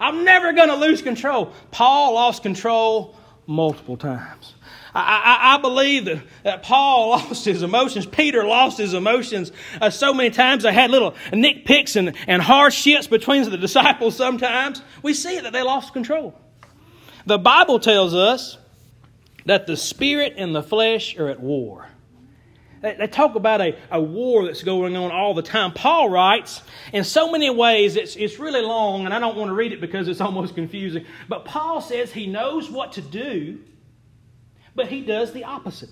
I'm 0.00 0.24
never 0.24 0.52
going 0.52 0.68
to 0.68 0.76
lose 0.76 1.02
control. 1.02 1.52
Paul 1.70 2.14
lost 2.14 2.42
control 2.42 3.16
multiple 3.46 3.96
times. 3.96 4.54
I, 4.94 5.00
I, 5.00 5.54
I 5.54 5.60
believe 5.60 6.06
that, 6.06 6.22
that, 6.44 6.62
Paul 6.62 7.10
lost 7.10 7.44
his 7.44 7.62
emotions. 7.62 8.06
Peter 8.06 8.44
lost 8.44 8.78
his 8.78 8.94
emotions 8.94 9.52
uh, 9.80 9.90
so 9.90 10.14
many 10.14 10.30
times. 10.30 10.62
They 10.62 10.72
had 10.72 10.90
little 10.90 11.12
nitpicks 11.32 11.96
and, 11.96 12.14
and 12.26 12.42
hardships 12.42 13.06
between 13.06 13.48
the 13.48 13.58
disciples 13.58 14.16
sometimes. 14.16 14.82
We 15.02 15.14
see 15.14 15.40
that 15.40 15.52
they 15.52 15.62
lost 15.62 15.92
control. 15.92 16.38
The 17.26 17.38
Bible 17.38 17.78
tells 17.78 18.14
us 18.14 18.56
that 19.44 19.66
the 19.66 19.76
spirit 19.76 20.34
and 20.36 20.54
the 20.54 20.62
flesh 20.62 21.16
are 21.18 21.28
at 21.28 21.40
war. 21.40 21.87
They, 22.80 23.06
talk 23.08 23.34
about 23.34 23.60
a, 23.60 23.76
a 23.90 24.00
war 24.00 24.46
that's 24.46 24.62
going 24.62 24.96
on 24.96 25.10
all 25.10 25.34
the 25.34 25.42
time. 25.42 25.72
Paul 25.72 26.08
writes, 26.08 26.62
in 26.92 27.04
so 27.04 27.32
many 27.32 27.50
ways, 27.50 27.96
it's, 27.96 28.14
it's 28.16 28.38
really 28.38 28.62
long, 28.62 29.04
and 29.04 29.12
I 29.12 29.18
don't 29.18 29.36
want 29.36 29.48
to 29.48 29.54
read 29.54 29.72
it 29.72 29.80
because 29.80 30.06
it's 30.08 30.20
almost 30.20 30.54
confusing. 30.54 31.04
But 31.28 31.44
Paul 31.44 31.80
says 31.80 32.12
he 32.12 32.26
knows 32.26 32.70
what 32.70 32.92
to 32.92 33.00
do 33.00 33.58
but 34.78 34.86
he 34.86 35.02
does 35.02 35.32
the 35.32 35.42
opposite. 35.42 35.90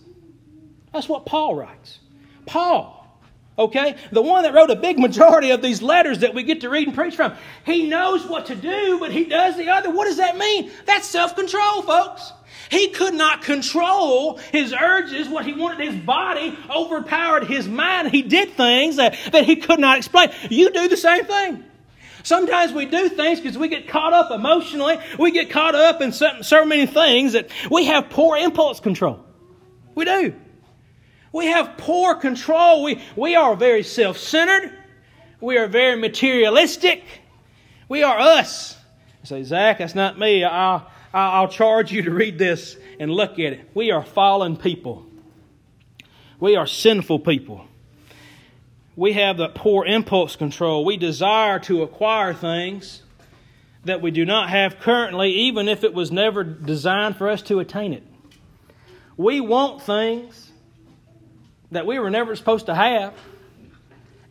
That's 0.93 1.09
what 1.09 1.27
Paul 1.27 1.57
writes. 1.57 1.99
Paul, 2.47 3.21
okay, 3.59 3.97
the 4.13 4.23
one 4.23 4.45
that 4.45 4.55
wrote 4.55 4.71
a 4.71 4.77
big 4.77 4.97
majority 4.99 5.51
of 5.51 5.61
these 5.61 5.83
letters 5.83 6.21
that 6.21 6.35
we 6.35 6.45
get 6.45 6.61
to 6.61 6.71
read 6.71 6.87
and 6.87 6.97
preach 6.97 7.17
from, 7.17 7.35
he 7.67 7.89
knows 7.89 8.25
what 8.25 8.47
to 8.47 8.55
do, 8.55 9.01
but 9.01 9.11
he 9.11 9.25
does 9.25 9.57
the 9.57 9.71
other. 9.71 9.91
What 9.91 10.05
does 10.05 10.19
that 10.19 10.39
mean? 10.39 10.71
That's 10.87 11.09
self 11.09 11.35
control, 11.35 11.83
folks. 11.83 12.33
He 12.71 12.89
could 12.89 13.15
not 13.15 13.43
control 13.43 14.39
his 14.53 14.73
urges, 14.73 15.29
what 15.29 15.45
he 15.45 15.53
wanted 15.53 15.87
his 15.87 16.05
body, 16.05 16.57
overpowered 16.69 17.45
his 17.45 17.69
mind. 17.69 18.11
He 18.11 18.23
did 18.23 18.53
things 18.53 18.97
that, 18.97 19.17
that 19.33 19.45
he 19.45 19.57
could 19.57 19.79
not 19.79 19.99
explain. 19.99 20.31
You 20.51 20.71
do 20.73 20.89
the 20.89 20.97
same 20.97 21.25
thing. 21.25 21.65
Sometimes 22.23 22.73
we 22.73 22.87
do 22.87 23.09
things 23.09 23.39
because 23.39 23.57
we 23.57 23.69
get 23.69 23.87
caught 23.87 24.13
up 24.13 24.33
emotionally. 24.33 24.99
We 25.17 25.31
get 25.31 25.51
caught 25.51 25.77
up 25.77 26.01
in 26.01 26.11
so, 26.11 26.43
so 26.43 26.65
many 26.65 26.87
things 26.87 27.35
that 27.35 27.51
we 27.71 27.85
have 27.85 28.11
poor 28.11 28.37
impulse 28.37 28.81
control. 28.81 29.25
We 29.95 30.05
do. 30.05 30.35
We 31.33 31.47
have 31.47 31.77
poor 31.77 32.17
control. 32.17 32.83
We, 32.83 33.01
we 33.15 33.37
are 33.37 33.55
very 33.55 33.85
self 33.85 34.19
centered. 34.19 34.77
We 35.41 35.59
are 35.59 35.69
very 35.69 35.97
materialistic. 35.97 37.05
We 37.89 38.03
are 38.03 38.19
us. 38.19 38.77
I 39.23 39.27
say, 39.27 39.43
Zach, 39.45 39.79
that's 39.79 39.95
not 39.95 40.19
me. 40.19 40.43
I'll, 40.43 40.91
I'll 41.19 41.49
charge 41.49 41.93
you 41.93 42.03
to 42.03 42.11
read 42.11 42.39
this 42.39 42.77
and 43.01 43.11
look 43.11 43.33
at 43.33 43.53
it. 43.53 43.71
We 43.75 43.91
are 43.91 44.05
fallen 44.05 44.57
people. 44.57 45.07
We 46.39 46.57
are 46.57 46.67
sinful 46.67 47.21
people 47.21 47.67
we 48.97 49.13
have 49.13 49.37
that 49.37 49.55
poor 49.55 49.85
impulse 49.85 50.35
control. 50.37 50.85
We 50.85 50.97
desire 50.97 51.59
to 51.61 51.83
acquire 51.83 52.33
things 52.33 53.03
that 53.85 54.01
we 54.01 54.11
do 54.11 54.25
not 54.25 54.49
have 54.49 54.81
currently, 54.81 55.31
even 55.33 55.69
if 55.69 55.85
it 55.85 55.95
was 55.95 56.11
never 56.11 56.43
designed 56.43 57.17
for 57.17 57.29
us 57.29 57.43
to 57.43 57.61
attain 57.61 57.93
it. 57.93 58.03
We 59.17 59.41
want 59.41 59.83
things 59.83 60.51
that 61.71 61.87
we 61.87 61.99
were 61.99 62.11
never 62.11 62.35
supposed 62.35 62.67
to 62.67 62.75
have, 62.75 63.15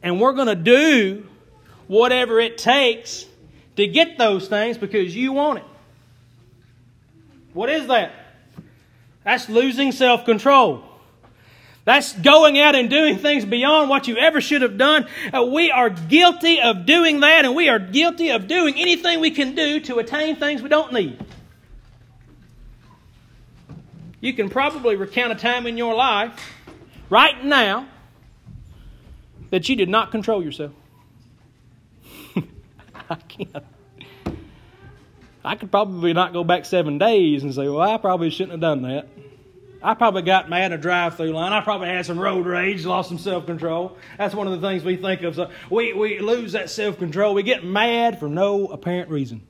and 0.02 0.20
we're 0.20 0.34
going 0.34 0.48
to 0.48 0.56
do 0.56 1.28
whatever 1.88 2.40
it 2.40 2.58
takes 2.58 3.26
to 3.76 3.88
get 3.88 4.18
those 4.18 4.48
things 4.48 4.78
because 4.78 5.16
you 5.16 5.32
want 5.32 5.60
it. 5.60 5.66
What 7.56 7.70
is 7.70 7.88
that? 7.88 8.12
That's 9.24 9.48
losing 9.48 9.94
self 9.94 10.26
control. 10.26 10.84
That's 11.86 12.14
going 12.14 12.60
out 12.60 12.76
and 12.76 12.90
doing 12.90 13.18
things 13.18 13.46
beyond 13.46 13.90
what 13.90 14.08
you 14.08 14.18
ever 14.18 14.42
should 14.42 14.62
have 14.62 14.78
done. 14.78 15.08
Uh, 15.34 15.46
we 15.46 15.72
are 15.72 15.90
guilty 15.90 16.60
of 16.60 16.86
doing 16.86 17.22
that, 17.22 17.46
and 17.46 17.56
we 17.56 17.70
are 17.70 17.80
guilty 17.80 18.30
of 18.30 18.48
doing 18.48 18.76
anything 18.76 19.22
we 19.22 19.32
can 19.32 19.56
do 19.56 19.80
to 19.82 20.00
attain 20.00 20.36
things 20.36 20.62
we 20.62 20.70
don't 20.70 20.92
need. 20.92 21.24
You 24.20 24.34
can 24.34 24.50
probably 24.50 24.96
recount 24.96 25.32
a 25.32 25.36
time 25.36 25.66
in 25.66 25.78
your 25.78 25.96
life, 25.96 26.38
right 27.10 27.42
now, 27.46 27.88
that 29.52 29.70
you 29.70 29.78
did 29.78 29.88
not 29.88 30.12
control 30.12 30.44
yourself. 30.44 30.74
I 33.10 33.16
can't. 33.16 33.64
I 35.46 35.56
could 35.56 35.70
probably 35.70 36.14
not 36.14 36.34
go 36.34 36.44
back 36.44 36.66
seven 36.66 36.98
days 36.98 37.44
and 37.44 37.54
say, 37.54 37.68
well, 37.68 37.82
I 37.82 37.98
probably 37.98 38.30
shouldn't 38.32 38.52
have 38.52 38.62
done 38.62 38.82
that. 38.82 39.08
I 39.84 39.94
probably 39.94 40.24
got 40.24 40.50
mad 40.50 40.72
in 40.72 40.80
a 40.80 40.82
drive-through 40.82 41.32
line. 41.32 41.54
I 41.54 41.62
probably 41.62 41.90
had 41.90 42.06
some 42.08 42.18
road 42.18 42.48
rage, 42.48 42.86
lost 42.86 43.10
some 43.10 43.20
self-control. 43.20 43.96
That's 44.18 44.34
one 44.34 44.48
of 44.48 44.60
the 44.60 44.68
things 44.68 44.84
we 44.84 44.98
think 44.98 45.22
of. 45.22 45.36
So 45.36 45.52
we, 45.70 45.94
we 45.94 46.20
lose 46.20 46.54
that 46.54 46.72
self-control. 46.72 47.36
We 47.36 47.44
get 47.44 47.64
mad 47.64 48.20
for 48.20 48.28
no 48.28 48.66
apparent 48.66 49.12
reason. 49.12 49.46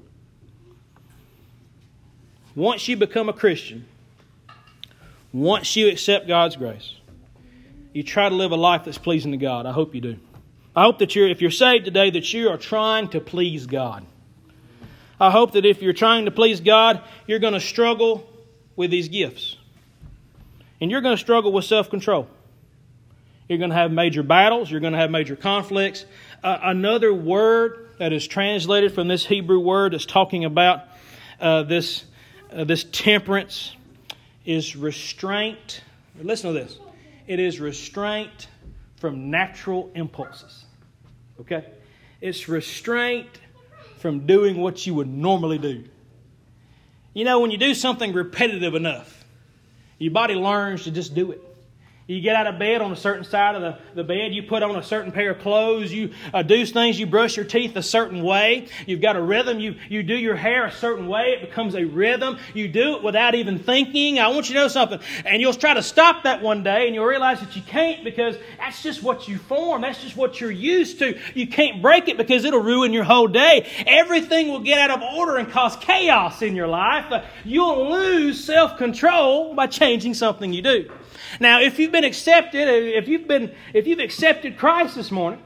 Once 2.53 2.85
you 2.89 2.97
become 2.97 3.29
a 3.29 3.33
Christian, 3.33 3.85
once 5.31 5.77
you 5.77 5.87
accept 5.89 6.27
God's 6.27 6.57
grace, 6.57 6.95
you 7.93 8.03
try 8.03 8.27
to 8.27 8.35
live 8.35 8.51
a 8.51 8.57
life 8.57 8.83
that's 8.83 8.97
pleasing 8.97 9.31
to 9.31 9.37
God. 9.37 9.65
I 9.65 9.71
hope 9.71 9.95
you 9.95 10.01
do. 10.01 10.17
I 10.75 10.83
hope 10.83 10.99
that 10.99 11.15
you're, 11.15 11.29
if 11.29 11.41
you're 11.41 11.51
saved 11.51 11.85
today, 11.85 12.09
that 12.09 12.33
you 12.33 12.49
are 12.49 12.57
trying 12.57 13.07
to 13.09 13.21
please 13.21 13.65
God. 13.67 14.05
I 15.19 15.31
hope 15.31 15.53
that 15.53 15.65
if 15.65 15.81
you're 15.81 15.93
trying 15.93 16.25
to 16.25 16.31
please 16.31 16.59
God, 16.59 17.01
you're 17.27 17.39
going 17.39 17.53
to 17.53 17.59
struggle 17.59 18.29
with 18.75 18.91
these 18.91 19.07
gifts. 19.07 19.57
And 20.81 20.91
you're 20.91 21.01
going 21.01 21.15
to 21.15 21.21
struggle 21.21 21.51
with 21.51 21.65
self 21.65 21.89
control. 21.89 22.27
You're 23.47 23.59
going 23.59 23.69
to 23.69 23.75
have 23.75 23.91
major 23.91 24.23
battles. 24.23 24.69
You're 24.69 24.81
going 24.81 24.93
to 24.93 24.99
have 24.99 25.11
major 25.11 25.35
conflicts. 25.35 26.05
Uh, 26.43 26.57
another 26.63 27.13
word 27.13 27.89
that 27.99 28.11
is 28.11 28.27
translated 28.27 28.93
from 28.93 29.07
this 29.07 29.25
Hebrew 29.25 29.59
word 29.59 29.93
is 29.93 30.05
talking 30.05 30.45
about 30.45 30.83
uh, 31.39 31.63
this, 31.63 32.03
uh, 32.51 32.63
this 32.63 32.85
temperance 32.91 33.75
is 34.45 34.75
restraint. 34.75 35.81
Listen 36.21 36.53
to 36.53 36.59
this. 36.59 36.77
It 37.27 37.39
is 37.39 37.59
restraint 37.59 38.47
from 38.97 39.29
natural 39.29 39.91
impulses. 39.95 40.65
Okay? 41.39 41.65
It's 42.21 42.47
restraint 42.47 43.29
from 44.05 44.27
doing 44.27 44.61
what 44.61 44.85
you 44.85 44.93
would 44.93 45.07
normally 45.07 45.57
do. 45.57 45.83
You 47.15 47.25
know, 47.25 47.39
when 47.39 47.49
you 47.49 47.57
do 47.57 47.73
something 47.73 48.13
repetitive 48.13 48.75
enough, 48.75 49.25
your 49.97 50.11
body 50.11 50.35
learns 50.35 50.83
to 50.83 50.91
just 50.91 51.15
do 51.15 51.31
it. 51.31 51.41
You 52.07 52.21
get 52.21 52.35
out 52.35 52.45
of 52.45 52.59
bed 52.59 52.83
on 52.83 52.91
a 52.91 52.95
certain 52.95 53.23
side 53.23 53.55
of 53.55 53.63
the, 53.63 53.79
the 53.95 54.03
bed. 54.03 54.31
You 54.31 54.43
put 54.43 54.61
on 54.61 54.75
a 54.75 54.83
certain 54.83 55.11
pair 55.11 55.31
of 55.31 55.39
clothes. 55.39 55.91
You 55.91 56.11
uh, 56.31 56.43
do 56.43 56.63
things. 56.63 56.99
You 56.99 57.07
brush 57.07 57.35
your 57.35 57.45
teeth 57.45 57.75
a 57.75 57.81
certain 57.81 58.21
way. 58.21 58.67
You've 58.85 59.01
got 59.01 59.15
a 59.15 59.21
rhythm. 59.21 59.59
You, 59.59 59.73
you 59.89 60.03
do 60.03 60.13
your 60.13 60.35
hair 60.35 60.65
a 60.65 60.71
certain 60.71 61.07
way. 61.07 61.35
It 61.35 61.41
becomes 61.41 61.73
a 61.73 61.83
rhythm. 61.83 62.37
You 62.53 62.67
do 62.67 62.97
it 62.97 63.03
without 63.03 63.33
even 63.33 63.57
thinking. 63.57 64.19
I 64.19 64.27
want 64.27 64.49
you 64.49 64.53
to 64.53 64.61
know 64.61 64.67
something. 64.67 64.99
And 65.25 65.41
you'll 65.41 65.55
try 65.55 65.73
to 65.73 65.81
stop 65.81 66.25
that 66.25 66.43
one 66.43 66.61
day 66.61 66.85
and 66.85 66.93
you'll 66.93 67.05
realize 67.05 67.39
that 67.39 67.55
you 67.55 67.63
can't 67.63 68.03
because 68.03 68.37
that's 68.59 68.83
just 68.83 69.01
what 69.01 69.27
you 69.27 69.39
form. 69.39 69.81
That's 69.81 70.03
just 70.03 70.15
what 70.15 70.39
you're 70.39 70.51
used 70.51 70.99
to. 70.99 71.17
You 71.33 71.47
can't 71.47 71.81
break 71.81 72.07
it 72.07 72.17
because 72.17 72.45
it'll 72.45 72.61
ruin 72.61 72.93
your 72.93 73.03
whole 73.03 73.27
day. 73.27 73.67
Everything 73.87 74.49
will 74.49 74.59
get 74.59 74.77
out 74.77 75.01
of 75.01 75.01
order 75.17 75.37
and 75.37 75.49
cause 75.49 75.75
chaos 75.77 76.43
in 76.43 76.55
your 76.55 76.67
life. 76.67 77.25
You'll 77.43 77.89
lose 77.89 78.43
self 78.43 78.77
control 78.77 79.55
by 79.55 79.65
changing 79.65 80.13
something 80.13 80.53
you 80.53 80.61
do. 80.61 80.91
Now, 81.39 81.61
if 81.61 81.79
you've 81.79 81.91
been 81.91 82.03
accepted, 82.03 82.67
if 82.67 83.07
you've 83.07 83.27
been, 83.27 83.53
if 83.73 83.87
you've 83.87 83.99
accepted 83.99 84.57
Christ 84.57 84.95
this 84.95 85.11
morning, 85.11 85.41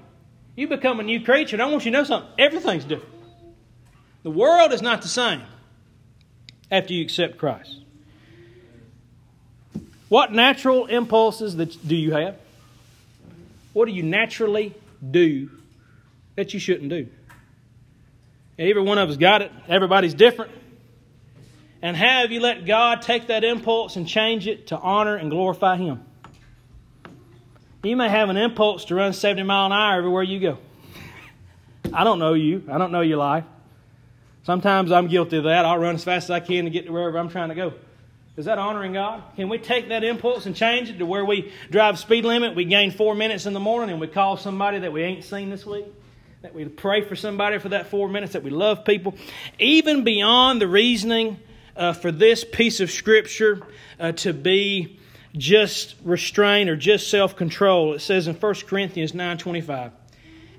you 0.56 0.67
become 0.67 0.99
a 0.99 1.04
new 1.04 1.23
creature. 1.23 1.56
And 1.56 1.63
I 1.63 1.65
want 1.67 1.86
you 1.86 1.91
to 1.91 1.97
know 1.97 2.04
something. 2.04 2.32
Everything's 2.38 2.86
different. 2.86 3.13
The 4.23 4.32
world 4.32 4.73
is 4.73 4.82
not 4.82 5.02
the 5.02 5.08
same 5.08 5.41
after 6.71 6.93
you 6.93 7.04
accept 7.04 7.38
Christ. 7.38 7.78
What 10.10 10.34
natural 10.34 10.88
impulses 10.88 11.56
that 11.58 11.88
do 11.88 11.95
you 11.95 12.12
have? 12.13 12.36
What 13.73 13.86
do 13.86 13.91
you 13.91 14.04
naturally 14.04 14.73
do 15.10 15.49
that 16.36 16.54
you 16.54 16.60
shouldn't 16.60 16.89
do? 16.89 17.08
Every 18.58 18.82
one 18.82 18.97
of 18.97 19.10
us 19.10 19.17
got 19.17 19.41
it. 19.41 19.52
Everybody's 19.67 20.13
different. 20.13 20.52
And 21.82 21.96
have 21.96 22.32
you 22.32 22.42
let 22.42 22.65
God 22.65 23.02
take 23.02 23.28
that 23.28 23.44
impulse 23.44 23.96
and 23.96 24.08
change 24.08 24.48
it 24.48 24.68
to 24.68 24.78
honor 24.78 25.15
and 25.15 25.30
glorify 25.30 25.78
Him? 25.78 26.04
You 27.84 27.96
may 27.96 28.10
have 28.10 28.30
an 28.30 28.36
impulse 28.36 28.86
to 28.86 28.96
run 28.96 29.13
70 29.13 29.44
mile 29.44 29.68
an 29.68 29.72
hour 29.72 29.98
everywhere 29.98 30.24
you 30.24 30.39
go. 30.39 30.58
I 31.94 32.04
don't 32.04 32.20
know 32.20 32.34
you. 32.34 32.63
I 32.70 32.78
don't 32.78 32.92
know 32.92 33.02
your 33.02 33.18
life. 33.18 33.46
Sometimes 34.44 34.92
I'm 34.92 35.08
guilty 35.08 35.38
of 35.38 35.46
that. 35.46 35.65
I'll 35.65 35.78
run 35.78 35.96
as 35.96 36.04
fast 36.04 36.26
as 36.26 36.32
I 36.32 36.39
can 36.42 36.65
to 36.65 36.70
get 36.70 36.86
to 36.86 36.92
wherever 36.92 37.18
I'm 37.18 37.30
trying 37.30 37.50
to 37.50 37.56
go. 37.56 37.74
Is 38.36 38.46
that 38.46 38.58
honoring 38.58 38.94
God? 38.94 39.24
Can 39.36 39.50
we 39.50 39.58
take 39.58 39.89
that 39.89 40.04
impulse 40.04 40.46
and 40.46 40.56
change 40.56 40.89
it 40.89 40.98
to 41.00 41.06
where 41.06 41.26
we 41.26 41.52
drive 41.70 42.00
speed 42.00 42.26
limit, 42.26 42.56
we 42.56 42.65
gain 42.65 42.92
four 42.92 43.15
minutes 43.15 43.46
in 43.46 43.54
the 43.54 43.60
morning, 43.60 43.92
and 43.92 44.02
we 44.02 44.08
call 44.08 44.38
somebody 44.38 44.80
that 44.80 44.92
we 44.92 45.04
ain't 45.04 45.24
seen 45.24 45.50
this 45.50 45.65
week? 45.65 45.86
that 46.42 46.56
we 46.56 46.65
pray 46.65 47.02
for 47.02 47.15
somebody 47.15 47.58
for 47.58 47.70
that 47.70 47.88
four 47.88 48.08
minutes, 48.08 48.34
that 48.34 48.44
we 48.44 48.50
love 48.50 48.86
people, 48.86 49.13
even 49.60 50.04
beyond 50.04 50.62
the 50.62 50.68
reasoning 50.68 51.38
uh, 51.80 51.94
for 51.94 52.12
this 52.12 52.44
piece 52.44 52.82
of 52.82 52.92
Scripture 52.92 53.62
uh, 54.00 54.12
to 54.12 54.34
be 54.34 55.00
just 55.36 55.96
restraint 56.04 56.70
or 56.70 56.76
just 56.76 57.10
self 57.10 57.36
control. 57.36 57.94
It 57.94 58.00
says 58.00 58.28
in 58.28 58.36
1 58.36 58.56
Corinthians 58.68 59.13
9.25, 59.13 59.92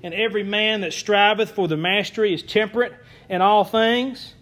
And 0.03 0.13
every 0.13 0.43
man 0.43 0.81
that 0.81 0.93
striveth 0.93 1.51
for 1.51 1.67
the 1.67 1.77
mastery 1.77 2.33
is 2.33 2.41
temperate 2.41 2.93
in 3.29 3.41
all 3.41 3.63
things. 3.63 4.33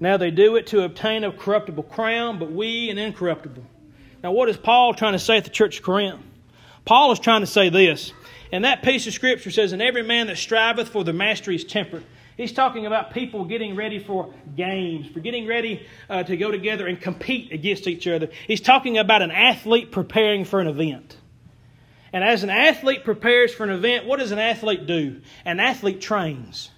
Now 0.00 0.16
they 0.16 0.30
do 0.30 0.54
it 0.56 0.68
to 0.68 0.84
obtain 0.84 1.24
a 1.24 1.32
corruptible 1.32 1.82
crown, 1.82 2.38
but 2.38 2.52
we 2.52 2.88
an 2.88 2.98
incorruptible. 2.98 3.64
Now, 4.22 4.32
what 4.32 4.48
is 4.48 4.56
Paul 4.56 4.94
trying 4.94 5.12
to 5.12 5.18
say 5.18 5.36
at 5.36 5.44
the 5.44 5.50
church 5.50 5.78
of 5.78 5.84
Corinth? 5.84 6.20
Paul 6.84 7.12
is 7.12 7.18
trying 7.18 7.40
to 7.40 7.46
say 7.46 7.68
this. 7.68 8.12
And 8.52 8.64
that 8.64 8.82
piece 8.82 9.06
of 9.06 9.12
scripture 9.12 9.50
says, 9.50 9.72
And 9.72 9.82
every 9.82 10.02
man 10.02 10.28
that 10.28 10.38
striveth 10.38 10.88
for 10.88 11.04
the 11.04 11.12
mastery 11.12 11.56
is 11.56 11.64
temperate. 11.64 12.04
He's 12.38 12.52
talking 12.52 12.86
about 12.86 13.12
people 13.12 13.44
getting 13.44 13.74
ready 13.74 13.98
for 13.98 14.32
games, 14.56 15.08
for 15.08 15.18
getting 15.18 15.48
ready 15.48 15.84
uh, 16.08 16.22
to 16.22 16.36
go 16.36 16.52
together 16.52 16.86
and 16.86 16.98
compete 17.00 17.50
against 17.52 17.88
each 17.88 18.06
other. 18.06 18.28
He's 18.46 18.60
talking 18.60 18.96
about 18.96 19.22
an 19.22 19.32
athlete 19.32 19.90
preparing 19.90 20.44
for 20.44 20.60
an 20.60 20.68
event. 20.68 21.16
And 22.12 22.22
as 22.22 22.44
an 22.44 22.50
athlete 22.50 23.02
prepares 23.04 23.52
for 23.52 23.64
an 23.64 23.70
event, 23.70 24.06
what 24.06 24.20
does 24.20 24.30
an 24.30 24.38
athlete 24.38 24.86
do? 24.86 25.20
An 25.44 25.58
athlete 25.58 26.00
trains. 26.00 26.70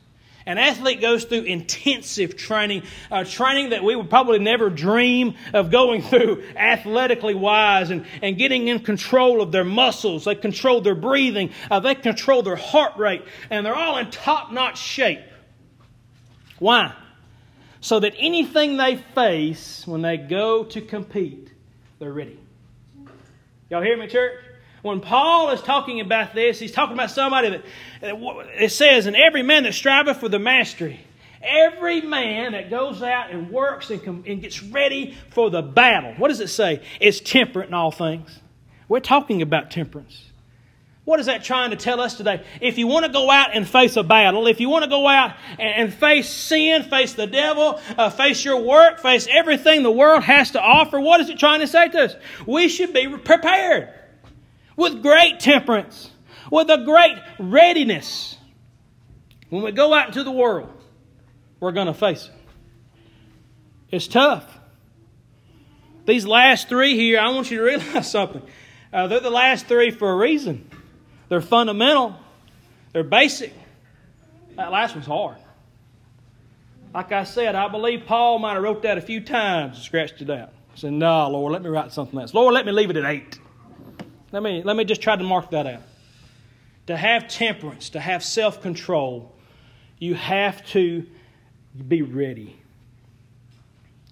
An 0.47 0.57
athlete 0.57 1.03
goes 1.03 1.25
through 1.25 1.43
intensive 1.43 2.39
training, 2.39 2.85
uh, 3.11 3.25
training 3.25 3.71
that 3.71 3.85
we 3.85 3.95
would 3.95 4.09
probably 4.09 4.39
never 4.39 4.71
dream 4.71 5.35
of 5.53 5.71
going 5.71 6.01
through 6.11 6.43
athletically 6.57 7.35
wise 7.35 7.91
and, 7.91 8.07
and 8.23 8.39
getting 8.39 8.69
in 8.69 8.79
control 8.79 9.43
of 9.43 9.53
their 9.53 9.65
muscles. 9.65 10.25
They 10.25 10.37
control 10.37 10.81
their 10.81 10.95
breathing, 10.95 11.51
uh, 11.71 11.81
they 11.81 11.97
control 11.97 12.43
their 12.43 12.57
heart 12.57 12.97
rate, 12.97 13.23
and 13.51 13.67
they're 13.67 13.77
all 13.77 13.99
in 13.99 14.11
top 14.11 14.53
notch 14.53 14.79
shape. 14.79 15.21
Why? 16.61 16.95
So 17.81 17.99
that 17.99 18.15
anything 18.17 18.77
they 18.77 18.97
face 18.97 19.85
when 19.87 20.03
they 20.03 20.19
go 20.19 20.63
to 20.65 20.81
compete, 20.81 21.51
they're 21.99 22.13
ready. 22.13 22.39
Y'all 23.71 23.83
hear 23.83 23.97
me, 23.97 24.07
church? 24.07 24.35
When 24.83 25.01
Paul 25.01 25.51
is 25.51 25.63
talking 25.63 26.01
about 26.01 26.35
this, 26.35 26.59
he's 26.59 26.73
talking 26.73 26.95
about 26.95 27.11
somebody 27.11 27.51
that, 27.51 27.65
it 28.03 28.73
says, 28.73 29.07
and 29.07 29.17
every 29.17 29.43
man 29.43 29.65
that 29.65 29.75
striveth 29.75 30.19
for 30.19 30.29
the 30.29 30.39
mastery, 30.39 31.01
every 31.43 32.01
man 32.01 32.53
that 32.53 32.71
goes 32.71 33.03
out 33.03 33.31
and 33.31 33.51
works 33.51 33.91
and, 33.91 34.27
and 34.27 34.41
gets 34.41 34.63
ready 34.63 35.17
for 35.31 35.51
the 35.51 35.63
battle, 35.63 36.15
what 36.17 36.29
does 36.29 36.41
it 36.41 36.49
say? 36.49 36.83
It's 37.01 37.21
temperate 37.21 37.69
in 37.69 37.75
all 37.75 37.91
things. 37.91 38.39
We're 38.89 39.01
talking 39.01 39.43
about 39.43 39.71
temperance. 39.71 40.30
What 41.05 41.19
is 41.19 41.27
that 41.27 41.43
trying 41.43 41.71
to 41.71 41.77
tell 41.77 42.01
us 42.01 42.17
today? 42.17 42.45
If 42.61 42.77
you 42.77 42.87
want 42.87 43.07
to 43.07 43.13
go 43.13 43.31
out 43.31 43.55
and 43.55 43.67
face 43.67 43.97
a 43.97 44.03
battle, 44.03 44.47
if 44.47 44.61
you 44.61 44.69
want 44.69 44.85
to 44.85 44.91
go 44.91 45.09
out 45.09 45.35
and, 45.59 45.93
face 45.93 46.29
sin, 46.29 46.83
face 46.83 47.15
the 47.15 47.27
devil, 47.27 47.81
uh, 47.97 48.11
face 48.11 48.45
your 48.45 48.61
work, 48.61 49.01
face 49.01 49.27
everything 49.31 49.83
the 49.83 49.91
world 49.91 50.23
has 50.25 50.53
to 50.53 50.61
offer, 50.61 51.01
what 51.01 51.21
is 51.21 51.31
it 51.31 51.39
trying 51.39 51.61
to 51.61 51.67
say 51.67 51.89
to 51.89 52.05
us? 52.05 52.15
We 52.47 52.69
should 52.69 52.93
be 52.93 53.09
prepared 53.09 53.89
with 54.77 55.03
great 55.03 55.41
temperance, 55.41 56.11
with 56.51 56.69
a 56.71 56.85
great 56.85 57.17
readiness. 57.39 58.37
When 59.49 59.63
we 59.63 59.73
go 59.73 59.93
out 59.95 60.09
into 60.09 60.23
the 60.23 60.31
world, 60.31 60.71
we're 61.61 61.73
going 61.73 61.89
to 61.89 61.95
face 61.95 62.27
it. 62.27 62.35
It's 63.91 64.07
tough. 64.07 64.59
These 66.07 66.27
last 66.27 66.69
three 66.69 66.95
here, 66.95 67.19
I 67.19 67.31
want 67.31 67.51
you 67.51 67.59
to 67.59 67.63
realize 67.65 68.11
something. 68.11 68.43
Uh, 68.93 69.07
they're 69.07 69.21
the 69.21 69.31
last 69.31 69.67
three 69.67 69.91
for 69.91 70.11
a 70.11 70.17
reason. 70.17 70.70
They're 71.31 71.41
fundamental, 71.41 72.17
they're 72.93 73.05
basic. 73.05 73.55
That 74.57 74.73
last 74.73 74.95
one's 74.95 75.07
hard. 75.07 75.37
Like 76.93 77.13
I 77.13 77.23
said, 77.23 77.55
I 77.55 77.69
believe 77.69 78.05
Paul 78.05 78.41
might 78.41 78.55
have 78.55 78.63
wrote 78.65 78.83
that 78.83 78.99
a 78.99 79.01
few 79.01 79.21
times 79.21 79.77
and 79.77 79.85
scratched 79.85 80.21
it 80.21 80.29
out. 80.29 80.51
said, 80.75 80.93
No, 80.93 81.31
Lord, 81.31 81.53
let 81.53 81.63
me 81.63 81.69
write 81.69 81.93
something 81.93 82.19
else. 82.19 82.35
Lord, 82.35 82.53
let 82.53 82.67
me 82.67 82.73
leave 82.73 82.91
it 82.91 82.97
at 82.97 83.05
eight. 83.05 83.39
Let 84.33 84.43
me, 84.43 84.65
let 84.65 84.75
me 84.75 84.85
just 84.85 85.01
try 85.01 85.15
to 85.15 85.23
mark 85.23 85.53
that 85.53 85.69
out. 85.69 85.83
To 86.89 86.97
have 86.97 87.29
temperance, 87.29 87.91
to 87.91 88.01
have 88.01 88.25
self 88.25 88.61
control, 88.61 89.33
you 90.01 90.17
have 90.17 90.67
to 90.71 91.07
be 91.87 92.03
ready. 92.03 92.57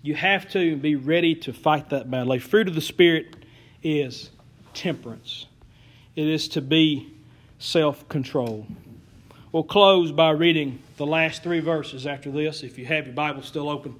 You 0.03 0.15
have 0.15 0.49
to 0.53 0.77
be 0.77 0.95
ready 0.95 1.35
to 1.35 1.53
fight 1.53 1.91
that 1.91 2.09
battle. 2.09 2.33
A 2.35 2.39
fruit 2.39 2.69
of 2.69 2.77
the 2.77 2.81
Spirit 2.81 3.45
is 3.83 4.31
temperance, 4.73 5.47
it 6.19 6.27
is 6.27 6.49
to 6.49 6.61
be 6.61 7.15
self 7.61 8.09
control. 8.09 8.67
We'll 9.53 9.63
close 9.63 10.11
by 10.11 10.31
reading 10.31 10.81
the 10.97 11.07
last 11.07 11.45
three 11.45 11.61
verses 11.61 12.09
after 12.09 12.33
this, 12.33 12.65
if 12.65 12.77
you 12.77 12.87
have 12.87 13.07
your 13.07 13.15
Bible 13.15 13.43
still 13.43 13.69
open. 13.69 13.95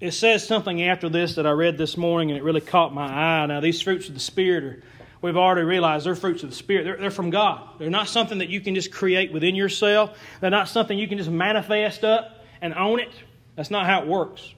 It 0.00 0.10
says 0.10 0.44
something 0.44 0.82
after 0.82 1.08
this 1.08 1.36
that 1.36 1.46
I 1.46 1.52
read 1.52 1.78
this 1.78 1.96
morning 1.96 2.32
and 2.32 2.38
it 2.38 2.42
really 2.42 2.60
caught 2.60 2.92
my 2.92 3.06
eye. 3.06 3.46
Now, 3.46 3.60
these 3.60 3.80
fruits 3.80 4.08
of 4.08 4.14
the 4.14 4.20
Spirit 4.20 4.64
are 4.64 4.82
we've 5.22 5.36
already 5.36 5.64
realized 5.64 6.04
they're 6.04 6.16
fruits 6.16 6.42
of 6.42 6.50
the 6.50 6.56
Spirit. 6.56 6.82
They're, 6.82 6.96
they're, 6.96 7.10
from 7.12 7.30
God. 7.30 7.78
They're 7.78 7.90
not 7.90 8.08
something 8.08 8.38
that 8.38 8.48
you 8.48 8.60
can 8.60 8.74
just 8.74 8.90
create 8.90 9.32
within 9.32 9.54
yourself, 9.54 10.18
they're 10.40 10.50
not 10.50 10.68
something 10.68 10.98
you 10.98 11.06
can 11.06 11.18
just 11.18 11.30
manifest 11.30 12.02
up 12.02 12.44
and 12.60 12.74
own 12.74 12.98
it. 12.98 13.12
That's 13.54 13.70
not 13.70 13.86
how 13.86 14.02
it 14.02 14.08
works. 14.08 14.52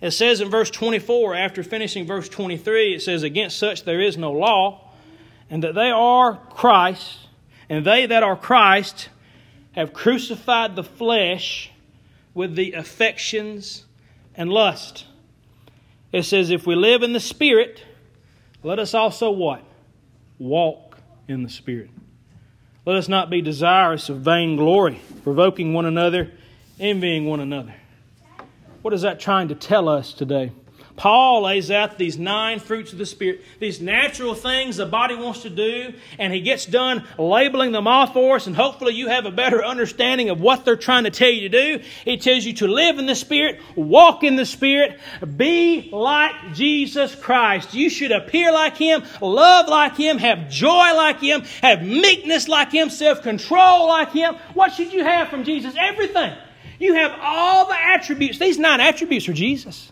It 0.00 0.12
says 0.12 0.40
in 0.40 0.48
verse 0.48 0.70
24, 0.70 1.34
after 1.34 1.64
finishing 1.64 2.06
verse 2.06 2.28
23, 2.28 2.94
it 2.94 3.02
says, 3.02 3.24
Against 3.24 3.58
such 3.58 3.82
there 3.82 4.00
is 4.00 4.16
no 4.16 4.30
law, 4.30 4.83
and 5.50 5.62
that 5.62 5.74
they 5.74 5.90
are 5.90 6.36
Christ, 6.50 7.18
and 7.68 7.84
they 7.84 8.06
that 8.06 8.22
are 8.22 8.36
Christ 8.36 9.08
have 9.72 9.92
crucified 9.92 10.76
the 10.76 10.84
flesh 10.84 11.70
with 12.32 12.56
the 12.56 12.72
affections 12.72 13.84
and 14.34 14.50
lust. 14.50 15.06
It 16.12 16.24
says, 16.24 16.50
If 16.50 16.66
we 16.66 16.74
live 16.74 17.02
in 17.02 17.12
the 17.12 17.20
Spirit, 17.20 17.82
let 18.62 18.78
us 18.78 18.94
also 18.94 19.30
what? 19.30 19.62
Walk 20.38 20.98
in 21.28 21.42
the 21.42 21.48
Spirit. 21.48 21.90
Let 22.86 22.96
us 22.96 23.08
not 23.08 23.30
be 23.30 23.40
desirous 23.40 24.08
of 24.08 24.18
vainglory, 24.18 25.00
provoking 25.22 25.72
one 25.72 25.86
another, 25.86 26.32
envying 26.78 27.26
one 27.26 27.40
another. 27.40 27.74
What 28.82 28.92
is 28.92 29.02
that 29.02 29.18
trying 29.18 29.48
to 29.48 29.54
tell 29.54 29.88
us 29.88 30.12
today? 30.12 30.52
Paul 30.96 31.42
lays 31.42 31.72
out 31.72 31.98
these 31.98 32.16
nine 32.18 32.60
fruits 32.60 32.92
of 32.92 32.98
the 32.98 33.06
Spirit, 33.06 33.40
these 33.58 33.80
natural 33.80 34.34
things 34.34 34.76
the 34.76 34.86
body 34.86 35.16
wants 35.16 35.42
to 35.42 35.50
do, 35.50 35.92
and 36.20 36.32
he 36.32 36.40
gets 36.40 36.66
done 36.66 37.04
labeling 37.18 37.72
them 37.72 37.88
off 37.88 38.12
for 38.12 38.36
us, 38.36 38.46
and 38.46 38.54
hopefully 38.54 38.94
you 38.94 39.08
have 39.08 39.26
a 39.26 39.32
better 39.32 39.64
understanding 39.64 40.30
of 40.30 40.40
what 40.40 40.64
they're 40.64 40.76
trying 40.76 41.04
to 41.04 41.10
tell 41.10 41.28
you 41.28 41.48
to 41.48 41.78
do. 41.78 41.84
He 42.04 42.16
tells 42.16 42.44
you 42.44 42.52
to 42.54 42.68
live 42.68 43.00
in 43.00 43.06
the 43.06 43.16
Spirit, 43.16 43.60
walk 43.74 44.22
in 44.22 44.36
the 44.36 44.46
Spirit, 44.46 45.00
be 45.36 45.90
like 45.92 46.54
Jesus 46.54 47.14
Christ. 47.16 47.74
You 47.74 47.90
should 47.90 48.12
appear 48.12 48.52
like 48.52 48.76
Him, 48.76 49.02
love 49.20 49.68
like 49.68 49.96
Him, 49.96 50.18
have 50.18 50.48
joy 50.48 50.94
like 50.94 51.20
Him, 51.20 51.42
have 51.60 51.82
meekness 51.82 52.46
like 52.46 52.70
Him, 52.70 52.88
self 52.88 53.22
control 53.22 53.88
like 53.88 54.12
Him. 54.12 54.36
What 54.54 54.72
should 54.72 54.92
you 54.92 55.02
have 55.02 55.28
from 55.28 55.42
Jesus? 55.42 55.74
Everything. 55.76 56.36
You 56.78 56.94
have 56.94 57.18
all 57.20 57.66
the 57.66 57.76
attributes. 57.76 58.38
These 58.38 58.58
nine 58.58 58.80
attributes 58.80 59.28
are 59.28 59.32
Jesus. 59.32 59.90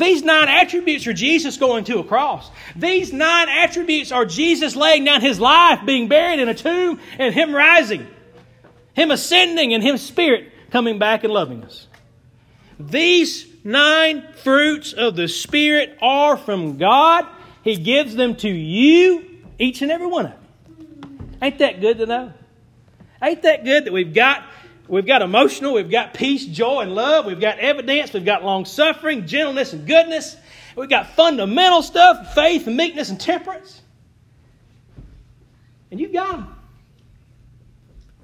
These 0.00 0.22
nine 0.22 0.48
attributes 0.48 1.06
are 1.06 1.12
Jesus 1.12 1.58
going 1.58 1.84
to 1.84 1.98
a 1.98 2.04
cross. 2.04 2.50
These 2.74 3.12
nine 3.12 3.50
attributes 3.50 4.10
are 4.12 4.24
Jesus 4.24 4.74
laying 4.74 5.04
down 5.04 5.20
his 5.20 5.38
life, 5.38 5.80
being 5.84 6.08
buried 6.08 6.40
in 6.40 6.48
a 6.48 6.54
tomb, 6.54 6.98
and 7.18 7.34
him 7.34 7.54
rising, 7.54 8.06
him 8.94 9.10
ascending, 9.10 9.74
and 9.74 9.82
him 9.82 9.98
spirit 9.98 10.52
coming 10.70 10.98
back 10.98 11.22
and 11.22 11.32
loving 11.32 11.62
us. 11.64 11.86
These 12.78 13.46
nine 13.62 14.26
fruits 14.42 14.94
of 14.94 15.16
the 15.16 15.28
Spirit 15.28 15.98
are 16.00 16.38
from 16.38 16.78
God. 16.78 17.26
He 17.62 17.76
gives 17.76 18.14
them 18.16 18.36
to 18.36 18.48
you, 18.48 19.26
each 19.58 19.82
and 19.82 19.90
every 19.90 20.06
one 20.06 20.26
of 20.26 20.32
them. 20.32 21.36
Ain't 21.42 21.58
that 21.58 21.82
good 21.82 21.98
to 21.98 22.06
know? 22.06 22.32
Ain't 23.22 23.42
that 23.42 23.64
good 23.64 23.84
that 23.84 23.92
we've 23.92 24.14
got 24.14 24.44
We've 24.90 25.06
got 25.06 25.22
emotional, 25.22 25.74
we've 25.74 25.88
got 25.88 26.14
peace, 26.14 26.44
joy, 26.44 26.80
and 26.80 26.96
love. 26.96 27.24
We've 27.24 27.40
got 27.40 27.60
evidence, 27.60 28.12
we've 28.12 28.24
got 28.24 28.44
long 28.44 28.64
suffering, 28.64 29.24
gentleness, 29.24 29.72
and 29.72 29.86
goodness. 29.86 30.36
We've 30.74 30.88
got 30.88 31.10
fundamental 31.10 31.82
stuff, 31.82 32.34
faith, 32.34 32.66
and 32.66 32.76
meekness, 32.76 33.08
and 33.08 33.20
temperance. 33.20 33.82
And 35.92 36.00
you've 36.00 36.12
got 36.12 36.32
them. 36.32 36.56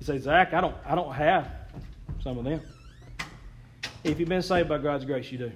You 0.01 0.07
say, 0.07 0.19
Zach, 0.19 0.55
I 0.55 0.61
don't, 0.61 0.75
I 0.85 0.97
don't 0.97 1.13
have 1.15 1.49
some 2.21 2.37
of 2.37 2.45
them. 2.45 2.61
If 4.03 4.19
you've 4.19 4.29
been 4.29 4.43
saved 4.43 4.69
by 4.69 4.79
God's 4.79 5.05
grace, 5.05 5.31
you 5.31 5.39
do. 5.39 5.53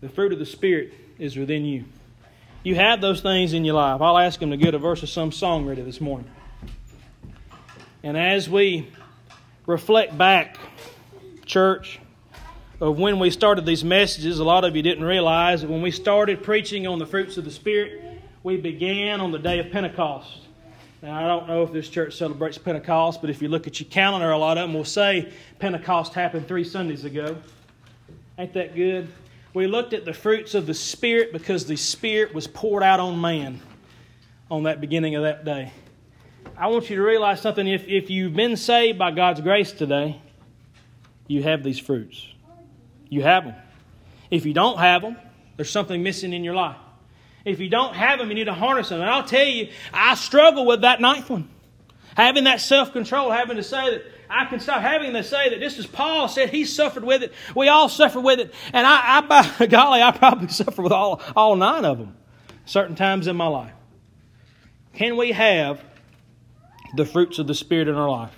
The 0.00 0.08
fruit 0.08 0.32
of 0.32 0.38
the 0.38 0.46
Spirit 0.46 0.94
is 1.18 1.36
within 1.36 1.64
you. 1.64 1.86
You 2.62 2.76
have 2.76 3.00
those 3.00 3.20
things 3.20 3.52
in 3.52 3.64
your 3.64 3.74
life. 3.74 4.00
I'll 4.00 4.18
ask 4.18 4.38
them 4.38 4.50
to 4.50 4.56
get 4.56 4.74
a 4.74 4.78
verse 4.78 5.02
of 5.02 5.08
some 5.08 5.32
song 5.32 5.66
ready 5.66 5.82
this 5.82 6.00
morning. 6.00 6.30
And 8.04 8.16
as 8.16 8.48
we 8.48 8.92
reflect 9.66 10.16
back, 10.16 10.58
church, 11.44 11.98
of 12.80 12.98
when 12.98 13.18
we 13.18 13.30
started 13.30 13.66
these 13.66 13.84
messages. 13.84 14.38
A 14.38 14.44
lot 14.44 14.64
of 14.64 14.76
you 14.76 14.82
didn't 14.82 15.04
realize 15.04 15.62
that 15.62 15.70
when 15.70 15.82
we 15.82 15.90
started 15.90 16.42
preaching 16.42 16.86
on 16.86 16.98
the 16.98 17.06
fruits 17.06 17.36
of 17.36 17.44
the 17.44 17.50
Spirit, 17.50 18.20
we 18.42 18.56
began 18.56 19.20
on 19.20 19.32
the 19.32 19.38
day 19.38 19.58
of 19.58 19.70
Pentecost. 19.70 20.42
Now, 21.02 21.22
I 21.22 21.26
don't 21.26 21.48
know 21.48 21.62
if 21.62 21.72
this 21.72 21.88
church 21.88 22.16
celebrates 22.16 22.58
Pentecost, 22.58 23.20
but 23.20 23.28
if 23.28 23.42
you 23.42 23.48
look 23.48 23.66
at 23.66 23.80
your 23.80 23.88
calendar, 23.88 24.30
a 24.30 24.38
lot 24.38 24.56
of 24.56 24.68
them 24.68 24.74
will 24.74 24.84
say 24.84 25.32
Pentecost 25.58 26.14
happened 26.14 26.48
three 26.48 26.64
Sundays 26.64 27.04
ago. 27.04 27.36
Ain't 28.38 28.54
that 28.54 28.74
good? 28.74 29.08
We 29.52 29.66
looked 29.66 29.94
at 29.94 30.04
the 30.04 30.12
fruits 30.12 30.54
of 30.54 30.66
the 30.66 30.74
Spirit 30.74 31.32
because 31.32 31.66
the 31.66 31.76
Spirit 31.76 32.34
was 32.34 32.46
poured 32.46 32.82
out 32.82 33.00
on 33.00 33.20
man 33.20 33.60
on 34.50 34.64
that 34.64 34.80
beginning 34.80 35.14
of 35.14 35.22
that 35.22 35.44
day. 35.44 35.72
I 36.56 36.68
want 36.68 36.88
you 36.90 36.96
to 36.96 37.02
realize 37.02 37.40
something. 37.40 37.66
If, 37.66 37.86
if 37.88 38.10
you've 38.10 38.34
been 38.34 38.56
saved 38.56 38.98
by 38.98 39.10
God's 39.10 39.40
grace 39.40 39.72
today, 39.72 40.20
you 41.26 41.42
have 41.42 41.62
these 41.62 41.78
fruits. 41.78 42.26
You 43.08 43.22
have 43.22 43.44
them. 43.44 43.54
If 44.30 44.46
you 44.46 44.52
don't 44.52 44.78
have 44.78 45.02
them, 45.02 45.16
there's 45.56 45.70
something 45.70 46.02
missing 46.02 46.32
in 46.32 46.44
your 46.44 46.54
life. 46.54 46.76
If 47.44 47.60
you 47.60 47.68
don't 47.68 47.94
have 47.94 48.18
them, 48.18 48.28
you 48.28 48.34
need 48.34 48.44
to 48.44 48.54
harness 48.54 48.88
them. 48.88 49.00
And 49.00 49.08
I'll 49.08 49.24
tell 49.24 49.46
you, 49.46 49.70
I 49.92 50.14
struggle 50.14 50.66
with 50.66 50.80
that 50.80 51.00
ninth 51.00 51.30
one. 51.30 51.48
Having 52.16 52.44
that 52.44 52.60
self 52.60 52.92
control, 52.92 53.30
having 53.30 53.56
to 53.56 53.62
say 53.62 53.90
that 53.90 54.04
I 54.28 54.46
can 54.46 54.58
stop 54.58 54.80
having 54.82 55.12
to 55.12 55.22
say 55.22 55.50
that 55.50 55.60
just 55.60 55.78
as 55.78 55.86
Paul 55.86 56.28
said 56.28 56.50
he 56.50 56.64
suffered 56.64 57.04
with 57.04 57.22
it, 57.22 57.32
we 57.54 57.68
all 57.68 57.88
suffer 57.88 58.20
with 58.20 58.40
it. 58.40 58.52
And 58.72 58.86
I, 58.86 59.18
I 59.18 59.20
by 59.20 59.66
golly, 59.70 60.02
I 60.02 60.10
probably 60.10 60.48
suffer 60.48 60.82
with 60.82 60.92
all, 60.92 61.20
all 61.36 61.56
nine 61.56 61.84
of 61.84 61.98
them 61.98 62.16
certain 62.64 62.96
times 62.96 63.26
in 63.28 63.36
my 63.36 63.46
life. 63.46 63.72
Can 64.94 65.16
we 65.16 65.32
have 65.32 65.84
the 66.96 67.04
fruits 67.04 67.38
of 67.38 67.46
the 67.46 67.54
Spirit 67.54 67.88
in 67.88 67.94
our 67.94 68.10
life? 68.10 68.36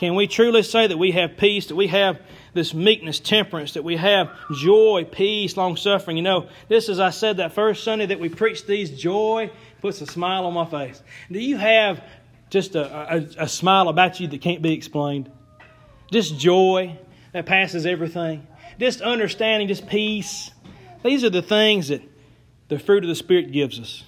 Can 0.00 0.14
we 0.14 0.26
truly 0.26 0.62
say 0.62 0.86
that 0.86 0.96
we 0.96 1.10
have 1.10 1.36
peace, 1.36 1.66
that 1.66 1.76
we 1.76 1.88
have 1.88 2.18
this 2.54 2.72
meekness, 2.72 3.20
temperance, 3.20 3.74
that 3.74 3.84
we 3.84 3.96
have 3.96 4.30
joy, 4.56 5.06
peace, 5.10 5.58
long 5.58 5.76
suffering? 5.76 6.16
You 6.16 6.22
know, 6.22 6.48
this, 6.68 6.88
as 6.88 6.98
I 6.98 7.10
said 7.10 7.36
that 7.36 7.52
first 7.52 7.84
Sunday 7.84 8.06
that 8.06 8.18
we 8.18 8.30
preached 8.30 8.66
these, 8.66 8.98
joy 8.98 9.50
puts 9.82 10.00
a 10.00 10.06
smile 10.06 10.46
on 10.46 10.54
my 10.54 10.64
face. 10.64 11.02
Do 11.30 11.38
you 11.38 11.58
have 11.58 12.02
just 12.48 12.76
a, 12.76 13.14
a, 13.14 13.44
a 13.44 13.48
smile 13.48 13.88
about 13.88 14.20
you 14.20 14.28
that 14.28 14.40
can't 14.40 14.62
be 14.62 14.72
explained? 14.72 15.30
Just 16.10 16.38
joy 16.38 16.98
that 17.32 17.44
passes 17.44 17.84
everything? 17.84 18.46
Just 18.78 19.02
understanding, 19.02 19.68
just 19.68 19.86
peace? 19.86 20.50
These 21.04 21.24
are 21.24 21.30
the 21.30 21.42
things 21.42 21.88
that 21.88 22.00
the 22.68 22.78
fruit 22.78 23.04
of 23.04 23.08
the 23.08 23.14
Spirit 23.14 23.52
gives 23.52 23.78
us. 23.78 24.02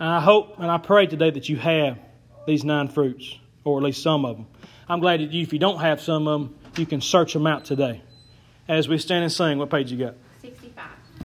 And 0.00 0.08
I 0.08 0.20
hope 0.20 0.58
and 0.58 0.70
I 0.70 0.78
pray 0.78 1.06
today 1.06 1.30
that 1.30 1.50
you 1.50 1.58
have 1.58 1.98
these 2.46 2.64
nine 2.64 2.88
fruits, 2.88 3.38
or 3.64 3.78
at 3.78 3.84
least 3.84 4.02
some 4.02 4.24
of 4.24 4.36
them. 4.36 4.46
I'm 4.88 5.00
glad 5.00 5.20
that 5.20 5.32
you, 5.32 5.42
if 5.42 5.52
you 5.52 5.58
don't 5.58 5.80
have 5.80 6.00
some 6.00 6.28
of 6.28 6.40
them, 6.40 6.54
you 6.76 6.86
can 6.86 7.00
search 7.00 7.32
them 7.32 7.46
out 7.46 7.64
today. 7.64 8.02
As 8.68 8.88
we 8.88 8.98
stand 8.98 9.24
and 9.24 9.32
sing, 9.32 9.58
what 9.58 9.70
page 9.70 9.92
you 9.92 9.98
got? 9.98 10.14